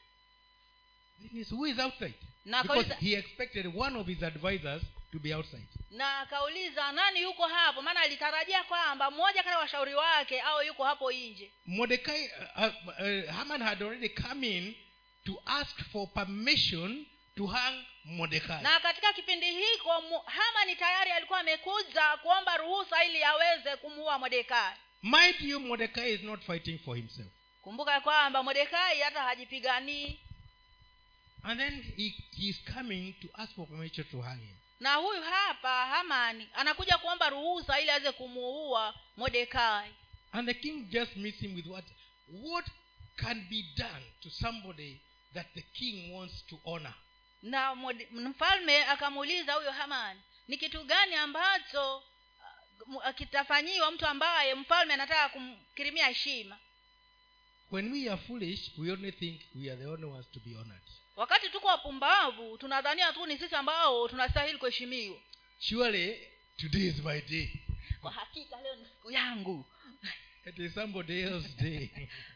[1.20, 2.14] Then who is outside?
[2.46, 5.68] Na because akauliza, he expected one of his advisors to be outside.
[5.92, 7.82] Na akauliza nani yuko hapo?
[7.82, 11.52] Maana alitarajia kwamba mmoja kati washauri wake au yuko hapo nje.
[11.66, 14.76] Mordecai uh, uh, uh, haman had already come in
[15.26, 17.06] to ask for permission
[17.36, 19.92] to hang mordecai na katika kipindi hiko
[20.26, 24.74] hamani tayari alikuwa amekuja kuomba ruhusa ili aweze kumuua mordekai.
[25.04, 27.28] Mind you mordecai is not fighting for himself.
[27.62, 30.20] Kumbuka kwamba modekai hata hajipiganii
[31.44, 34.56] and then he, he is coming to ask for permission to hang him.
[34.80, 39.92] Na huyu hapa hamani anakuja kuomba ruhusa ili aweze kumuua modekai
[40.32, 41.86] and the king just meets him with what
[42.30, 42.66] what
[43.16, 45.00] can be done to somebody
[45.34, 46.94] that the king wants to honor?
[47.42, 47.76] Na
[48.12, 52.04] mfalme akamuuliza huyo hamani ni kitu gani ambacho
[52.86, 56.58] uh, kitafanyiwa mtu ambaye mfalme anataka kumkirimia heshima?
[57.72, 60.82] When we are foolish we only think we are the only ones to be honored
[61.18, 65.18] wakati tuko wapumbavu tunadhania tu ni sisi ambao tunastahili kuheshimiwa.
[65.60, 67.50] Surely today is my day.
[68.02, 69.66] Kwa hakika leo ni siku yangu.
[70.46, 71.90] It is somebody else day.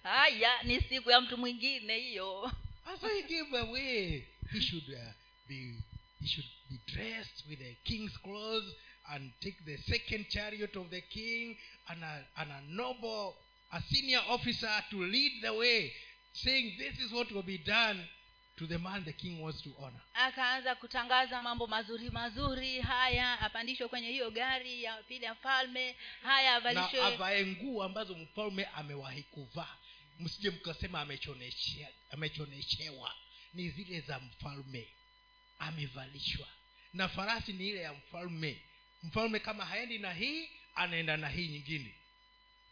[0.03, 2.51] Haya ni siku ya mtu mwingine hiyo.
[2.86, 4.23] As i give away
[4.53, 4.99] he should uh,
[5.47, 5.75] be
[6.21, 8.75] he should be dressed with a king's clothes
[9.07, 11.57] and take the second chariot of the king
[11.88, 13.34] and a, and a noble
[13.71, 15.93] a senior officer to lead the way
[16.34, 18.07] saying this is what will be done
[18.62, 20.01] to the man the king wants to honor.
[20.14, 26.51] Akaanza kutangaza mambo mazuri mazuri haya apandishwe kwenye hiyo gari ya pili ya mfalme haya
[26.51, 29.78] na avalishwe avae nguo ambazo mfalme amewahi kuvaa.
[30.20, 31.01] Msije mkasema
[32.12, 33.16] amechoneshewa.
[33.53, 34.88] Ni zile za mfalme
[35.59, 36.47] amevalishwa.
[36.93, 38.62] Na farasi ni ile ya mfalme.
[39.03, 41.95] Mfalme kama haendi na hii anaenda na hii nyingine.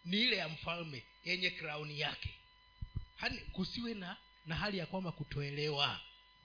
[0.06, 2.30] Ni ile ya mfalme yenye krauni yake.
[3.16, 4.18] Hani kusiwe na
[4.50, 6.00] na hali ya kwamba kutoelewa.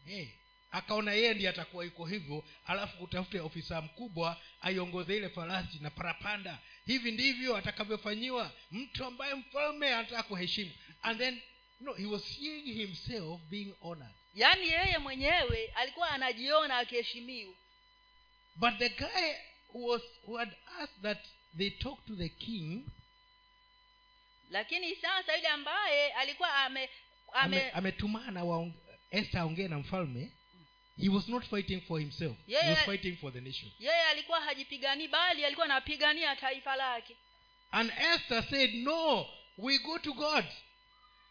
[0.07, 0.27] Hey,
[0.71, 6.59] akaona yeye ndiye atakuwa iko hivyo alafu kutafute ofisa mkubwa aiongoze ile farasi na parapanda.
[6.87, 8.53] Hivi ndivyo atakavyofanyiwa.
[8.71, 10.71] Mtu ambaye mfalme anataka kuheshimu.
[11.03, 11.41] And then
[11.81, 14.15] no he was seeing himself being honored.
[14.35, 17.55] Yaani yeye mwenyewe alikuwa anajiona akiheshimiwa.
[18.57, 19.33] But the guy
[19.69, 21.19] who was who had asked that
[21.59, 22.85] they talk to the king
[24.51, 26.91] lakini sasa yule ambaye alikuwa ame
[27.35, 28.73] ame- ame ametumana
[29.11, 30.33] esther aongee na mfalme.
[30.97, 32.37] He was not fighting for himself.
[32.47, 33.73] He was fighting for the nation.
[33.79, 37.17] yeye alikuwa hajipiganii bali alikuwa anapigania taifa lake.
[37.71, 39.27] And esther said no
[39.59, 40.45] we go to god.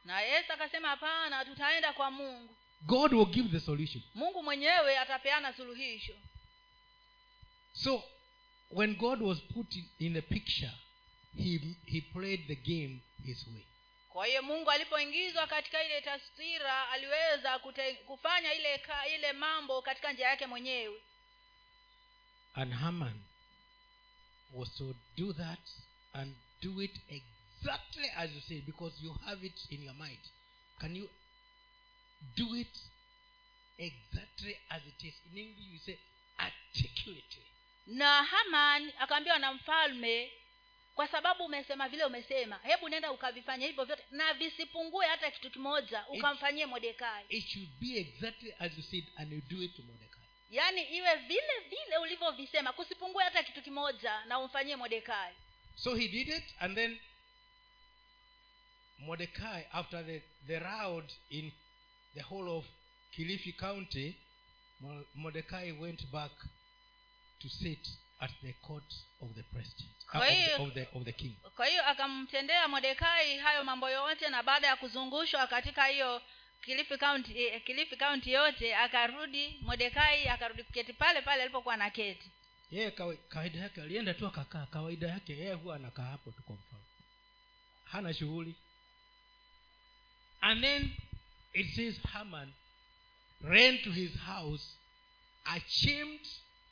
[0.06, 2.56] Na yesu akasema hapana tutaenda kwa mungu.
[2.82, 4.04] God will give the solution.
[4.16, 6.14] Mungu mwenyewe atapeana suluhisho.
[7.74, 8.04] So
[8.70, 10.72] when god was put in, in the picture
[11.38, 13.66] he, he played the game his way
[14.14, 20.14] kwa hiyo mungu alipoingizwa katika ile taswira aliweza kute, kufanya ile ka, ile mambo katika
[20.14, 21.02] njia yake mwenyewe.
[22.54, 23.24] And haman
[24.54, 25.60] was to do that
[26.14, 30.20] and do it exactly as you say because you have it in your mind.
[30.80, 31.10] Can you
[32.38, 32.78] do it
[33.78, 35.14] exactly as it is?
[35.32, 35.98] In english you say
[36.38, 37.46] articulately.
[37.88, 40.32] Na haman akaambiwa na mfalme
[40.96, 46.06] kwa sababu umesema vile umesema hebu nenda ukavifanya hivyo vyote na visipungue hata kitu kimoja
[46.08, 50.24] ukamfanyie modekai it should be exactly as you said and you do it to modekai
[50.52, 55.34] yaani iwe vile vile ulivyovisema kusipungue hata kitu kimoja na umfanyie modekai
[55.76, 57.00] so he did it and then
[59.00, 61.52] modekai after the, the round in
[62.16, 62.66] the whole of
[63.12, 64.16] kilifi county
[65.16, 66.32] modekai went back
[67.40, 67.90] to sit
[68.20, 71.12] at the court of the president uh, Kwa of, the, hiyo- of, the, of the
[71.14, 71.36] king.
[71.56, 76.22] kwa hiyo akamtendea modekai hayo mambo yote na baada ya kuzungushwa katika hiyo
[76.62, 82.30] kilifi kaunti eh, kilifi county yote akarudi modekai akarudi kuketi pale pale alipokuwa na keti.
[82.72, 82.92] Yeye
[83.30, 84.66] kawaida yake alienda tu akakaa.
[84.66, 86.84] Kawaida yake yeye huwa anakaa hapo tu kwa mfano.
[87.84, 88.56] Hana shughuli.
[90.42, 90.92] And then
[91.54, 92.54] it says haman
[93.42, 94.64] ran to his house
[95.46, 96.28] ashamed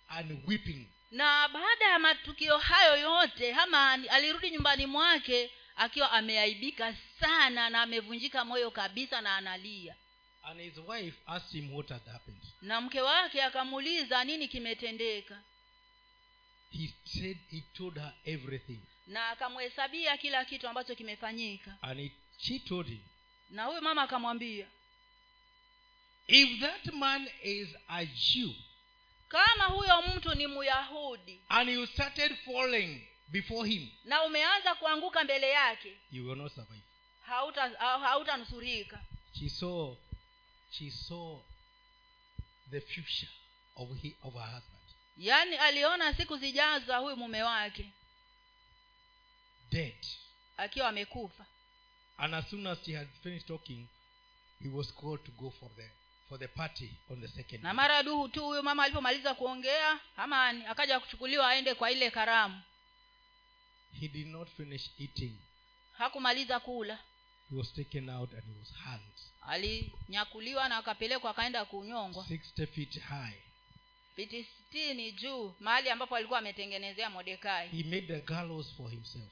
[0.10, 7.70] and weeping na baada ya matukio hayo yote hamani alirudi nyumbani mwake akiwa ameaibika sana
[7.70, 9.96] na amevunjika moyo kabisa na analia.
[10.44, 12.42] And his wife asked him what had happened.
[12.62, 15.42] Na mke wake akamuuliza nini kimetendeka?
[16.72, 18.80] He said he told her everything.
[19.08, 21.78] Na akamhesabia kila kitu ambacho kimefanyika.
[21.82, 23.00] And it, she told him
[23.50, 24.68] na huyu mama akamwambia
[26.28, 28.54] if that man is a jew
[29.32, 33.90] kama huyo mtu ni myahudi and you started falling before him.
[34.04, 36.84] na umeanza kuanguka mbele yake you will not survive.
[37.28, 37.80] hauta-
[39.40, 39.96] she saw
[40.72, 41.40] she saw
[42.72, 43.30] the future
[43.76, 44.82] of, he, of her husband.
[45.18, 47.90] Yaani aliona siku zijazo huyu mume wake
[49.72, 50.06] dead.
[50.58, 51.46] akiwa amekufa.
[52.18, 53.88] And as soon as she had finished talking
[54.64, 55.90] he was called to go for the
[56.32, 60.66] for the party on the second na mara duhu tu huyu mama alipomaliza kuongea amani
[60.66, 62.62] akaja kuchukuliwa aende kwa ile karamu.
[64.00, 65.36] He did not finish eating.
[65.98, 67.00] Hakumaliza kula.
[67.50, 69.18] He was taken out and he was hanged.
[69.42, 72.24] Alinyakuliwa na akapelekwa akaenda kunyongwa.
[72.30, 73.38] 60 feet high.
[74.16, 79.32] Fiti sitini juu mahali ambapo alikuwa ametengenezea modekai he made the gallows for himself.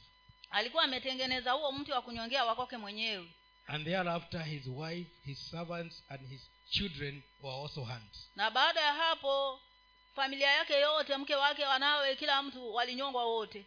[0.49, 3.27] Alikuwa ametengeneza huo mti wa kunyongea wakwake mwenyewe.
[3.67, 8.93] And thereafter his wife his servants and his children were also hanged na baada ya
[8.93, 9.59] hapo
[10.15, 13.65] familia yake yote mke wake wanawe kila mtu walinyongwa wote.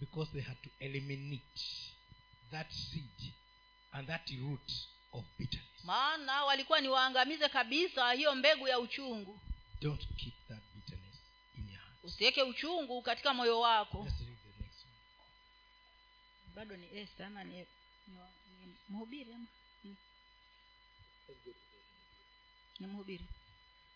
[0.00, 1.60] Because they had to eliminate
[2.50, 3.32] that seed
[3.92, 4.72] and that root
[5.12, 5.84] of bitterness.
[5.84, 9.40] Maana walikuwa ni waangamize kabisa hiyo mbegu ya uchungu.
[9.80, 11.16] Don't keep that bitterness
[11.58, 12.04] in your heart.
[12.04, 14.04] Usiweke uchungu katika moyo wako.
[14.04, 14.94] Let's read the next one.
[16.54, 17.66] Bado ni Esther ama ni
[18.88, 19.46] mhubiri ama
[22.80, 23.24] ni, mhubiri.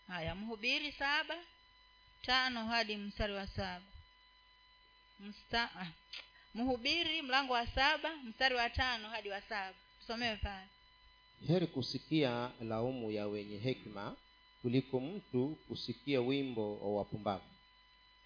[0.08, 1.36] Haya mhubiri saba
[2.22, 3.84] tano hadi mstari wa saba.
[5.20, 5.86] Msta, ah,
[6.54, 9.74] mhubiri mlango wa saba mstari wa tano hadi wa saba.
[10.00, 10.66] Tusomewe pale.
[11.46, 14.16] Heri kusikia laumu ya wenye hekima
[14.62, 17.44] kuliko mtu kusikia wimbo wa wapumbavu.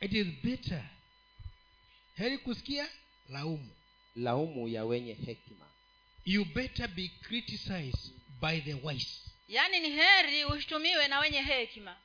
[0.01, 0.85] It is better.
[2.17, 2.89] Heri kusikia
[3.29, 3.71] laumu.
[4.17, 5.67] Laumu ya wenye hekima.
[6.25, 11.97] You better be criticized by the wise yaani ni heri ushutumiwe na wenye hekima.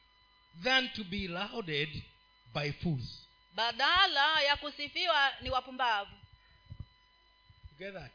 [0.64, 2.04] than to be lauded
[2.54, 3.28] by fools.
[3.56, 6.12] Badala ya kusifiwa ni wapumbavu.
[7.80, 8.12] Get that?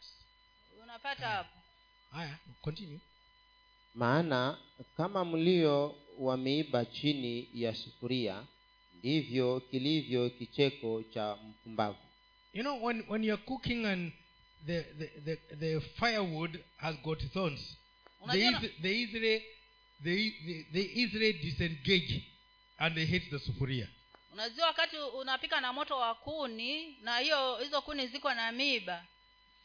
[0.83, 1.59] Unapata hapo?
[2.13, 3.01] Haya continue.
[3.95, 4.59] Maana
[4.97, 8.45] kama mlio wameiba chini ya sufuria
[8.99, 11.99] ndivyo kilivyo kicheko cha mpumbavu.
[12.55, 14.13] You know when when you're cooking and
[14.67, 17.77] the the, the, the firewood has got thorns
[21.33, 22.23] disengage
[22.79, 23.89] and they the sufuria.
[24.33, 29.07] Unajua wakati unapika na moto wa kuni na hiyo hizo kuni ziko na miba.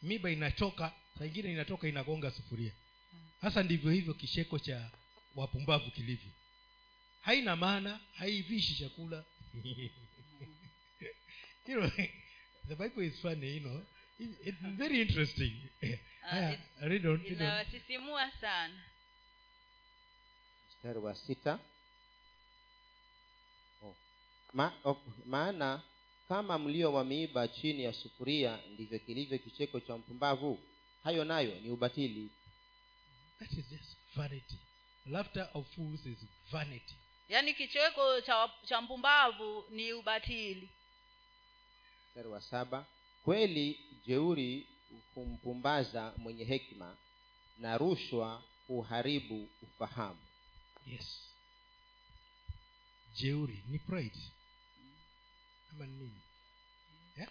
[0.01, 2.71] Miba inatoka saa ingine inatoka inagonga sufuria.
[3.41, 4.89] Sasa ndivyo hivyo kisheko cha
[5.35, 6.31] wapumbavu kilivyo.
[7.21, 9.23] Haina maana haivishi chakula.
[11.65, 11.89] You know,
[12.67, 13.81] the bible is funny you know
[14.43, 15.51] it's very interesting.
[16.81, 18.81] Read on, read inawasisimua sana.
[20.69, 21.59] Mstari wa sita.
[23.83, 23.95] Oh.
[24.53, 25.81] Ma, oh, maana
[26.27, 30.59] kama mlio wa miiba chini ya sufuria ndivyo kilivyo kicheko cha mpumbavu.
[31.03, 32.29] Hayo nayo ni ubatili.
[33.39, 34.57] That is just vanity.
[35.05, 36.17] Laughter of fools is
[36.51, 36.95] vanity.
[37.29, 40.69] Yaani kicheko cha, cha mpumbavu ni ubatili.
[42.07, 42.85] Mstari wa saba
[43.23, 44.67] kweli jeuri
[45.15, 46.97] humpumbaza mwenye hekima
[47.59, 50.19] na rushwa huharibu ufahamu.
[50.87, 51.19] Yes.
[53.15, 54.19] Jeuri ni pride.
[55.71, 56.21] Ama ni nini?
[57.17, 57.29] Yeah?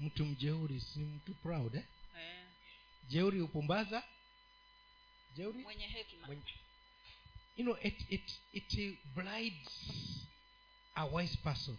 [0.00, 1.84] mtu mjeuri si mtu proud eh?
[2.16, 2.46] yeah.
[3.08, 4.02] jeuri hupumbaza.
[5.36, 5.58] Jeuri?
[5.58, 6.26] Mwenye hekima.
[6.26, 6.42] Mwenye-
[7.56, 9.70] you know it, it, it blinds
[10.94, 11.76] a wise person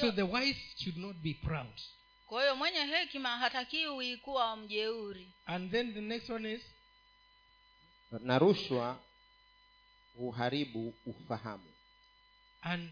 [0.00, 1.80] so the wise should not be proud.
[2.26, 5.32] Kwa hiyo mwenye hekima hatakiwi kuwa mjeuri.
[5.46, 6.62] And then the next one is
[8.20, 9.00] na rushwa
[10.16, 11.72] huharibu ufahamu.
[12.62, 12.90] and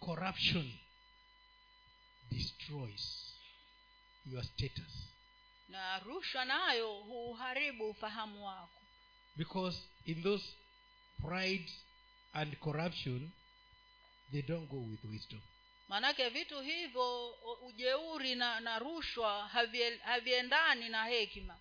[0.00, 0.72] corruption
[2.30, 3.34] destroys
[4.26, 5.08] your status.
[5.68, 8.80] Na rushwa nayo huharibu ufahamu wako.
[9.36, 10.44] Because in those
[11.20, 11.72] pride
[12.32, 13.32] and corruption,
[14.32, 15.40] they don't go with wisdom.
[15.88, 17.28] Maanake vitu hivyo
[17.66, 19.48] ujeuri na, na rushwa
[20.04, 21.58] haviendani na hekima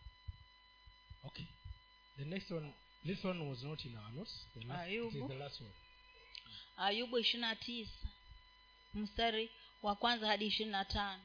[1.25, 1.45] Okay.
[2.17, 2.73] The next one,
[3.05, 4.45] this one was not in our notes.
[4.59, 5.71] The last, it is the last one.
[6.77, 8.07] ayubu ishirini na tisa
[8.93, 9.49] mstari
[9.81, 11.21] wa kwanza hadi ishirini na tano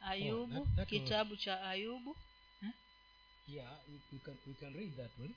[0.00, 2.16] ayubu that- that was- kitabu cha ayubu
[3.48, 5.34] Yeah, we, we can we can read that one.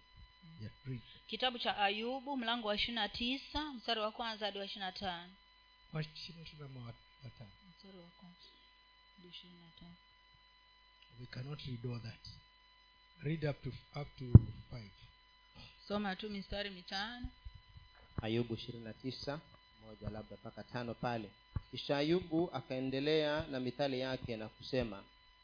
[0.62, 1.01] Yeah, read.
[1.28, 4.91] kitabu cha ayubu mlango wa ishirini na tisa mstari wa kwanza hadi wa ishirini na
[4.91, 5.34] tano
[5.93, 6.45] Wa ishirini
[7.23, 7.51] na tano
[11.19, 12.27] We cannot read all that.
[13.23, 13.69] Read up to
[14.01, 14.25] up to
[14.69, 14.91] five.
[15.87, 17.27] soma tu mistari mitano
[18.21, 19.39] ayubu ishirini na tisa
[19.85, 21.29] moja labda mpaka tano pale.
[21.71, 25.03] Kisha ayubu akaendelea na mithali yake na kusema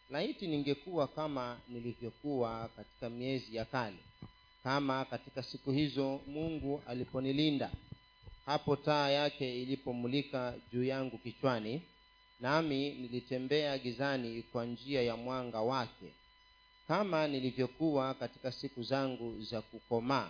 [0.09, 3.97] laiti ningekuwa kama nilivyokuwa katika miezi ya kale
[4.63, 7.71] kama katika siku hizo mungu aliponilinda
[8.47, 11.81] hapo taa yake ilipomulika juu yangu kichwani
[12.39, 16.13] nami nilitembea gizani kwa njia ya mwanga wake.
[16.87, 20.29] Kama nilivyokuwa katika siku zangu za kukomaa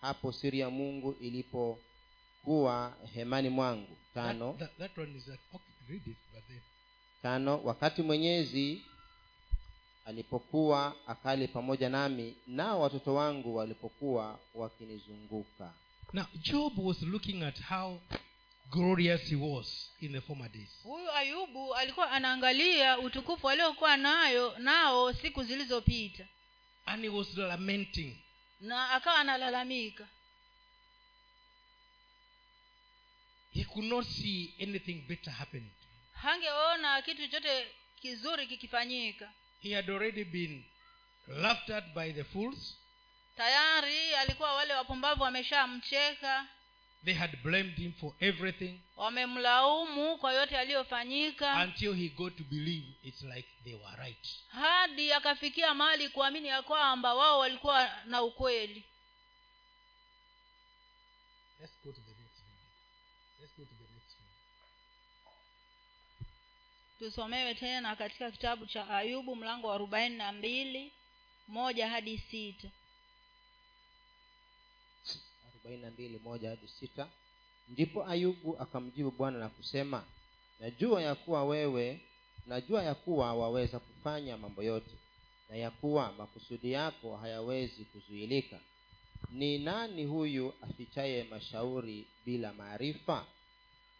[0.00, 3.96] hapo siri ya mungu ilipokuwa hemani mwangu.
[4.14, 4.56] Tano.
[4.58, 5.38] That, that, that one is that.
[5.54, 6.60] Okay, read it, but then
[7.22, 7.60] tano.
[7.64, 8.82] Wakati mwenyezi
[10.04, 15.72] alipokuwa akali pamoja nami nao watoto wangu walipokuwa wakinizunguka
[16.12, 18.00] now Job was looking at how
[18.70, 20.70] glorious he was in the former days.
[20.82, 26.26] huyu ayubu alikuwa anaangalia utukufu aliokuwa nayo nao siku zilizopita
[26.86, 28.16] And he was lamenting.
[28.60, 30.08] na akawa analalamika
[33.52, 35.70] He could not see anything better happening.
[36.12, 37.66] hangeona kitu chochote
[38.00, 39.32] kizuri kikifanyika
[39.62, 40.64] He had already been
[41.28, 42.76] laughed at by the fools.
[43.44, 46.46] Tayari alikuwa wale wapumbavu wameshamcheka
[47.04, 52.86] They had blamed him for everything wamemlaumu kwa yote aliyofanyika until he got to believe
[53.02, 54.28] it's like they were right.
[54.48, 58.84] hadi akafikia mahali kuamini ya kwamba wao walikuwa na ukweli
[61.60, 62.58] Let's go to the next one.
[63.40, 64.28] Let's go to the next one.
[66.98, 70.92] tusomewe tena katika kitabu cha ayubu mlango wa arobaini na mbili
[71.48, 72.68] moja hadi sita
[76.48, 77.08] hadi sita.
[77.68, 80.04] Ndipo ayubu akamjibu bwana na kusema
[80.60, 82.00] najua ya kuwa wewe
[82.46, 84.90] najua ya kuwa waweza kufanya mambo yote
[85.50, 88.60] na ya kuwa makusudi yako hayawezi kuzuilika.
[89.32, 93.26] Ni nani huyu afichaye mashauri bila maarifa?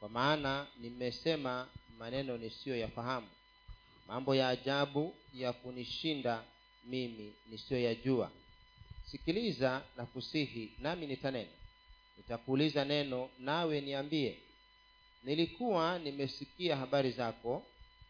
[0.01, 1.69] Kwa maana nimesema
[1.99, 3.29] maneno nisiyoyafahamu.
[4.09, 6.45] Mambo ya ajabu ya kunishinda
[6.85, 8.31] mimi nisiyoyajua
[9.11, 11.51] sikiliza na kusihi nami nitanena
[12.17, 14.39] nitakuuliza neno nawe niambie.
[15.25, 17.67] Nilikuwa nimesikia habari zako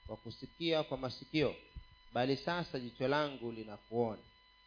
[0.07, 1.57] kwa kusikia kwa masikio
[2.13, 4.23] bali sasa jicho langu linakuona.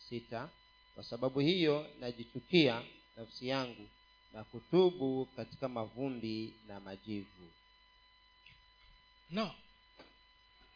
[0.09, 0.49] Sita
[0.95, 2.81] kwa sababu hiyo najichukia
[3.17, 3.89] nafsi yangu
[4.34, 7.49] na kutubu katika mavumbi na majivu.
[9.29, 9.51] Now,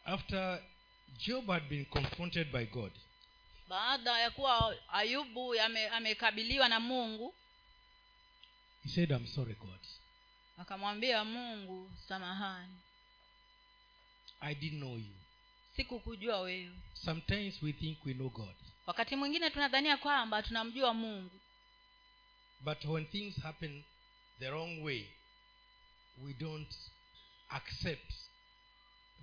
[0.04, 0.62] after
[1.26, 2.92] Job had been confronted by God,
[3.68, 7.34] baada ya kuwa ayubu ame- amekabiliwa na mungu
[8.88, 9.78] he said, I'm sorry, God.
[10.58, 12.74] akamwambia mungu samahani
[14.40, 15.14] I didn't know you.
[15.76, 18.54] sikukujua wewe Sometimes we think we know God.
[18.86, 21.40] wakati mwingine tunadhania kwamba tunamjua mungu
[22.60, 23.84] But when things happen
[24.38, 25.06] the wrong way,
[26.24, 26.74] we don't
[27.48, 28.12] accept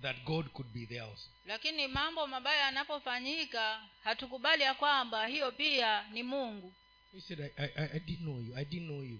[0.02, 1.28] that God could be there also.
[1.46, 6.72] lakini mambo mabaya yanapofanyika hatukubali ya kwamba hiyo pia ni mungu
[7.12, 8.56] He said, I, I, I- I didn't know you.
[8.56, 9.18] I didn't know you.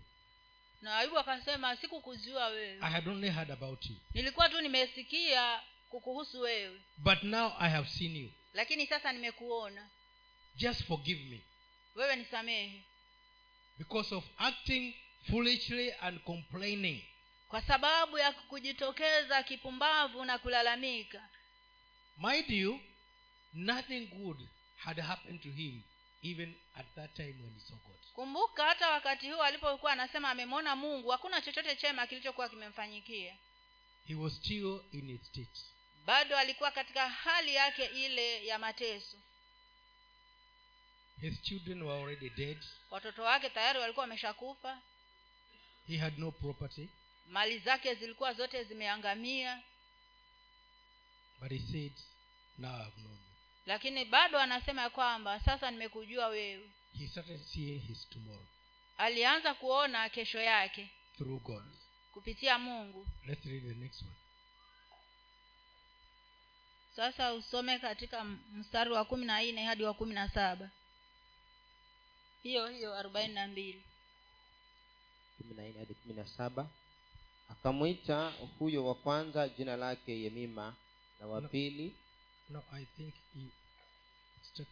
[0.86, 3.96] Na ayubu akasema sikukujua wewe I had only heard about you.
[4.14, 8.32] nilikuwa tu nimesikia kukuhusu wewe But now I have seen you.
[8.52, 9.88] lakini sasa nimekuona
[10.56, 11.40] Just forgive me.
[11.94, 12.82] wewe nisamehe
[13.78, 14.94] Because of acting
[15.30, 17.02] foolishly and complaining.
[17.48, 21.28] kwa sababu ya kujitokeza kipumbavu na kulalamika
[22.18, 22.80] Mind you,
[23.52, 25.82] nothing good had happened to him
[26.30, 27.96] even at that time when he saw God.
[28.14, 33.36] kumbuka hata wakati huo alipokuwa anasema amemwona mungu hakuna chochote chema kilichokuwa kimemfanyikia
[34.08, 35.64] He was still in his state.
[36.06, 39.16] bado alikuwa katika hali yake ile ya mateso
[41.20, 42.58] His children were already dead.
[42.90, 44.80] watoto wake tayari walikuwa wameshakufa
[45.88, 46.88] He had no property.
[47.28, 49.62] mali zake zilikuwa zote zimeangamia
[51.40, 51.92] But he said,
[52.58, 53.15] now I have you.
[53.66, 56.70] Lakini bado anasema ya kwamba sasa nimekujua wewe.
[56.98, 58.46] He started seeing his tomorrow.
[58.98, 60.88] Alianza kuona kesho yake.
[61.16, 61.64] Through God.
[62.12, 63.06] kupitia mungu.
[63.26, 64.12] Let's read the next one.
[66.96, 70.70] sasa usome katika mstari wa kumi na nne hadi wa kumi na saba.
[72.42, 73.82] Hiyo hiyo arobaini na mbili.
[75.38, 76.66] Kumi na nne hadi kumi na saba.
[77.50, 80.74] Akamwita huyo wa kwanza jina lake yemima
[81.20, 81.92] na wa pili No,
[82.54, 83.50] I think he
[84.56, 84.66] check,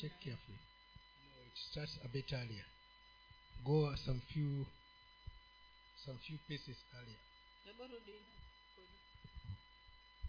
[0.00, 0.58] check carefully.
[1.24, 2.64] No, it starts a bit earlier.
[3.64, 4.66] Go some few
[6.04, 7.18] some few paces earlier.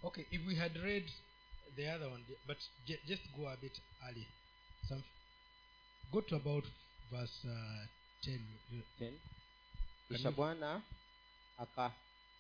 [0.03, 1.03] Okay, if we had read
[1.75, 2.57] the other one, but
[2.87, 4.25] j- just go a bit earlier.
[4.87, 5.03] Some
[6.13, 6.63] go to about
[7.11, 7.85] verse uh,
[8.23, 8.39] ten.
[8.99, 9.13] Ten.
[10.09, 10.81] kisha you- bwana
[11.57, 11.91] aka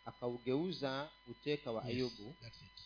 [0.05, 2.81] akaugeuza uteka wa Yes, ayubu that's it.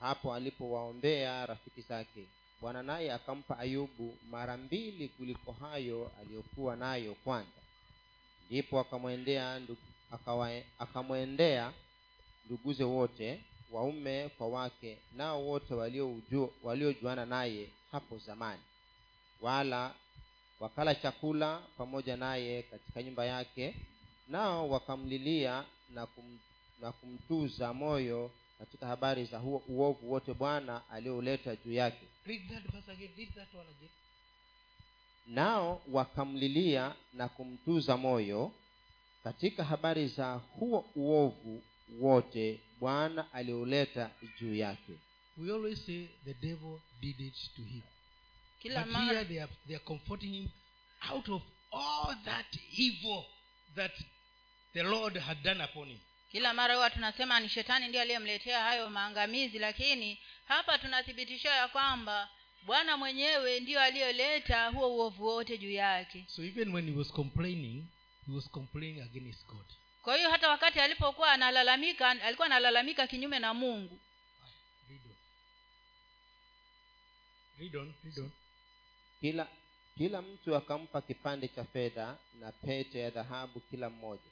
[0.00, 2.26] Hapo alipowaombea rafiki zake.
[2.60, 7.50] Bwana naye akampa ayubu mara mbili kuliko hayo aliyokuwa nayo kwanza.
[8.46, 9.60] Ndipo akamwendea
[10.78, 11.72] akamwendea
[12.46, 13.40] nduguze wote
[13.72, 18.62] waume kwa wake nao wote waliojuana waliojuana naye hapo zamani.
[19.40, 19.94] Wala
[20.60, 23.74] wakala chakula pamoja naye katika nyumba yake
[24.28, 26.38] nao wakamlilia na, kum,
[26.80, 32.72] na kumtuza moyo katika habari za huo uovu wote bwana aliouleta juu yake Read that
[32.72, 33.10] verse again.
[33.16, 33.90] Read that one again.
[35.26, 38.52] nao wakamlilia na kumtuza moyo
[39.24, 41.62] katika habari za huo uovu
[42.00, 44.92] wote bwana alioleta juu yake
[45.38, 47.82] We always say the devil did it to him.
[48.62, 50.48] kila but here they are, they are comforting him
[51.10, 51.42] out of
[51.72, 52.46] all that
[52.78, 53.24] evil
[53.74, 53.92] that
[54.72, 55.98] the Lord had done upon him.
[56.30, 62.28] Kila mara huwa tunasema ni shetani ndiye aliyemletea hayo maangamizi lakini hapa tunathibitisha ya kwamba
[62.62, 67.84] bwana mwenyewe ndiyo aliyoleta huo uovu wote juu yake So even when he was complaining,
[68.26, 69.66] he was complaining against God.
[70.02, 74.00] kwa hiyo hata wakati alipokuwa analalamika alikuwa analalamika kinyume na mungu
[74.88, 75.14] Read on.
[77.58, 77.92] Read on.
[78.04, 78.30] Read on.
[79.20, 79.48] kila
[79.98, 84.22] kila mtu akampa kipande cha fedha na pete ya dhahabu kila mmoja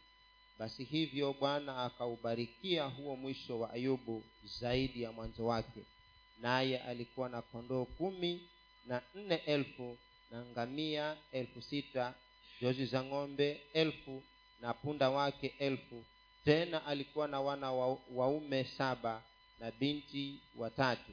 [0.58, 5.80] basi hivyo bwana akaubarikia huo mwisho wa ayubu zaidi ya mwanzo wake.
[6.40, 8.48] Naye alikuwa na kondoo kumi
[8.86, 9.98] na nne elfu
[10.30, 12.14] na ngamia elfu sita
[12.60, 14.22] jozi za ng'ombe elfu
[14.60, 16.04] na punda wake elfu.
[16.44, 19.22] Tena alikuwa na wana wa, waume saba
[19.60, 21.12] na binti watatu.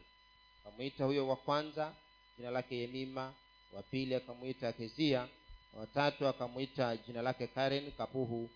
[0.65, 1.93] Akamwita huyo wa kwanza
[2.37, 3.33] jina lake yemima
[3.73, 5.27] wa pili akamwita kezia
[5.73, 8.49] watatu akamwita jina lake karen kapuhu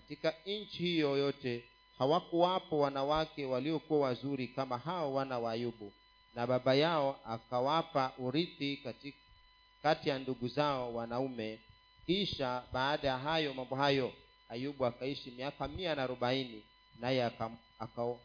[0.00, 1.64] katika nchi hiyo yote
[1.98, 5.92] hawakuwapo wanawake waliokuwa wazuri kama hao wana wa ayubu.
[6.34, 9.14] Na baba yao akawapa urithi kati,
[10.08, 11.58] ya ndugu zao wanaume.
[12.06, 14.12] Kisha baada ya hayo mambo hayo
[14.48, 16.62] ayubu akaishi miaka mia na arobaini
[17.00, 18.16] naye aka- aka-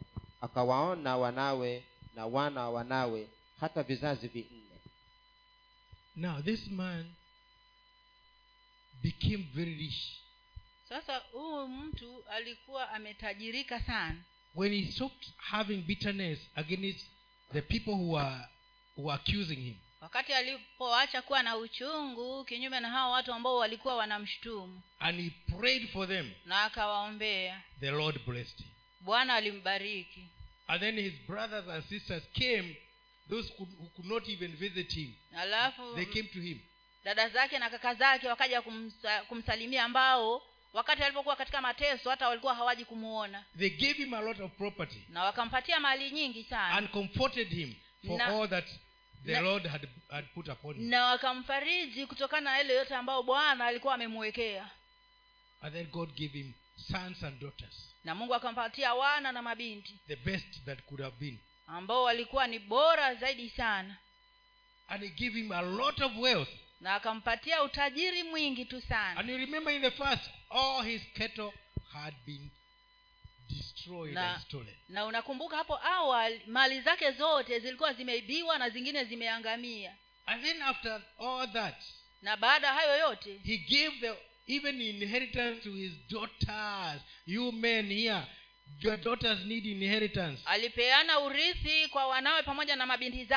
[0.41, 1.83] akawaona wanawe
[2.15, 3.27] na wana wa wanawe
[3.59, 4.63] hata vizazi vinne.
[6.15, 7.11] Now this man
[9.03, 10.19] became very rich
[10.93, 14.15] sasa huyu mtu alikuwa ametajirika sana
[14.55, 17.07] when he stopped having bitterness against
[17.53, 18.37] the people who were
[18.97, 19.75] who were accusing him.
[20.01, 25.89] wakati alipoacha kuwa na uchungu kinyume na hao watu ambao walikuwa wanamshutumu And he prayed
[25.91, 26.31] for them.
[26.45, 28.67] na akawaombea The Lord blessed him.
[28.99, 30.27] bwana alimbariki
[30.67, 32.75] And then his brothers and sisters came,
[33.29, 35.13] those who, who could not even visit him.
[35.37, 36.59] alafu They came to him.
[37.03, 40.41] dada zake na kaka zake wakaja kumsa, kumsalimia ambao
[40.73, 45.05] wakati alipokuwa katika mateso hata walikuwa hawaji kumuona They gave him a lot of property
[45.09, 47.73] na wakampatia mali nyingi sana and comforted him
[48.07, 48.67] for Na- all that
[49.25, 50.89] the na- Lord had, had put upon him.
[50.89, 54.69] na wakamfariji kutokana na ile yote ambayo bwana alikuwa amemwekea
[55.61, 56.53] And then God gave him
[56.91, 61.39] sons and daughters, na mungu akampatia wana na mabinti the best that could have been.
[61.67, 63.95] ambao walikuwa ni bora zaidi sana
[64.87, 66.49] And he gave him a lot of wealth.
[66.83, 71.51] Na akampatia utajiri mwingi tu sana And you remember in the first, all his cattle
[71.93, 72.51] had been
[73.49, 74.75] destroyed Na- and stolen.
[74.89, 79.95] na unakumbuka hapo awali mali zake zote zilikuwa zimeibiwa na zingine zimeangamia
[80.25, 81.83] And then after all that,
[82.21, 84.13] na baada ya hayo yote he gave the
[84.55, 87.01] even inheritance to his daughters.
[87.25, 88.23] You men here,
[88.79, 90.41] your daughters need inheritance.
[90.45, 93.27] alipeana urithi kwa wanawe pamoja na mabinti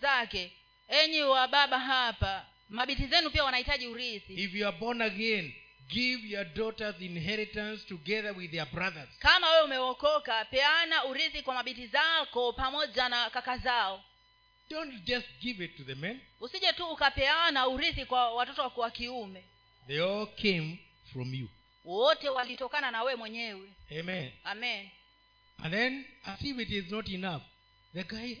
[0.00, 0.52] zake
[0.88, 4.34] enyi wa baba hapa mabinti zenu pia wanahitaji urithi.
[4.34, 5.54] If you are born again,
[5.88, 9.08] give your daughters inheritance together with their brothers.
[9.18, 14.04] Kama wewe umeokoka peana urithi kwa mabiti zako pamoja na kaka zao.
[14.70, 16.20] Don't just give it to the men.
[16.40, 19.44] Usije tu ukapeana urithi kwa watoto wa kiume.
[19.86, 20.78] They all came
[21.12, 21.48] from you.
[21.84, 23.68] Wote walitokana na wewe mwenyewe.
[24.00, 24.32] Amen.
[24.44, 24.90] Amen.
[25.58, 27.42] And then as if it is not enough
[27.94, 28.36] the guy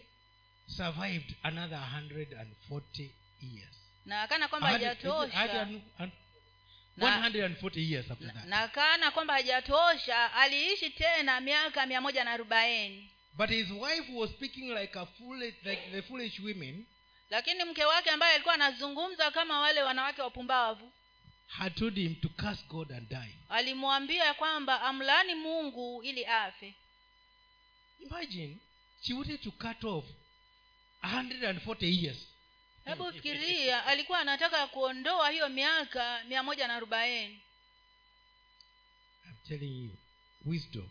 [0.66, 3.10] survived another 140
[3.40, 5.66] years na kana kwamba A hundred- is it hajatosha
[6.96, 8.44] Na- 140 years after na- that.
[8.46, 13.10] na kana kwamba hajatosha aliishi tena miaka mia moja na arobaini.
[13.34, 16.86] But his wife was speaking like a foolish like the foolish women.
[17.30, 20.92] Lakini mke wake ambaye alikuwa anazungumza kama wale wanawake wapumbavu
[21.46, 23.34] had told him to curse god and die.
[23.48, 26.74] alimwambia kwamba amlaani mungu ili afe.
[28.00, 28.56] Imagine
[29.02, 30.04] she wanted to cut off
[31.02, 32.18] 140 years
[32.84, 37.40] hebu fikiria alikuwa anataka kuondoa hiyo miaka mia moja na arobaini.
[39.24, 39.90] I'm telling you
[40.44, 40.90] wisdom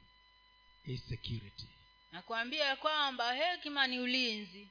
[0.86, 1.68] is security.
[2.12, 4.68] Nakwambia kwamba hekima ni ulinzi.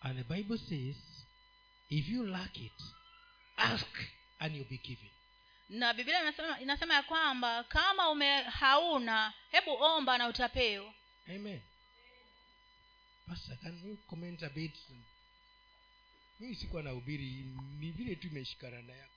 [0.00, 0.96] And the bible says
[1.90, 2.72] if you lack it
[3.56, 3.86] ask
[4.38, 5.10] and you'll be given.
[5.68, 10.94] Na biblia inasema, inasema ya kwamba kama ume hauna hebu omba na utapewa.
[11.28, 11.60] Amen.
[13.28, 14.74] Pastor can you comment a bit
[16.40, 17.44] mimi sikuwa na ubiri
[17.80, 19.13] ni vile tu imeshikana na yako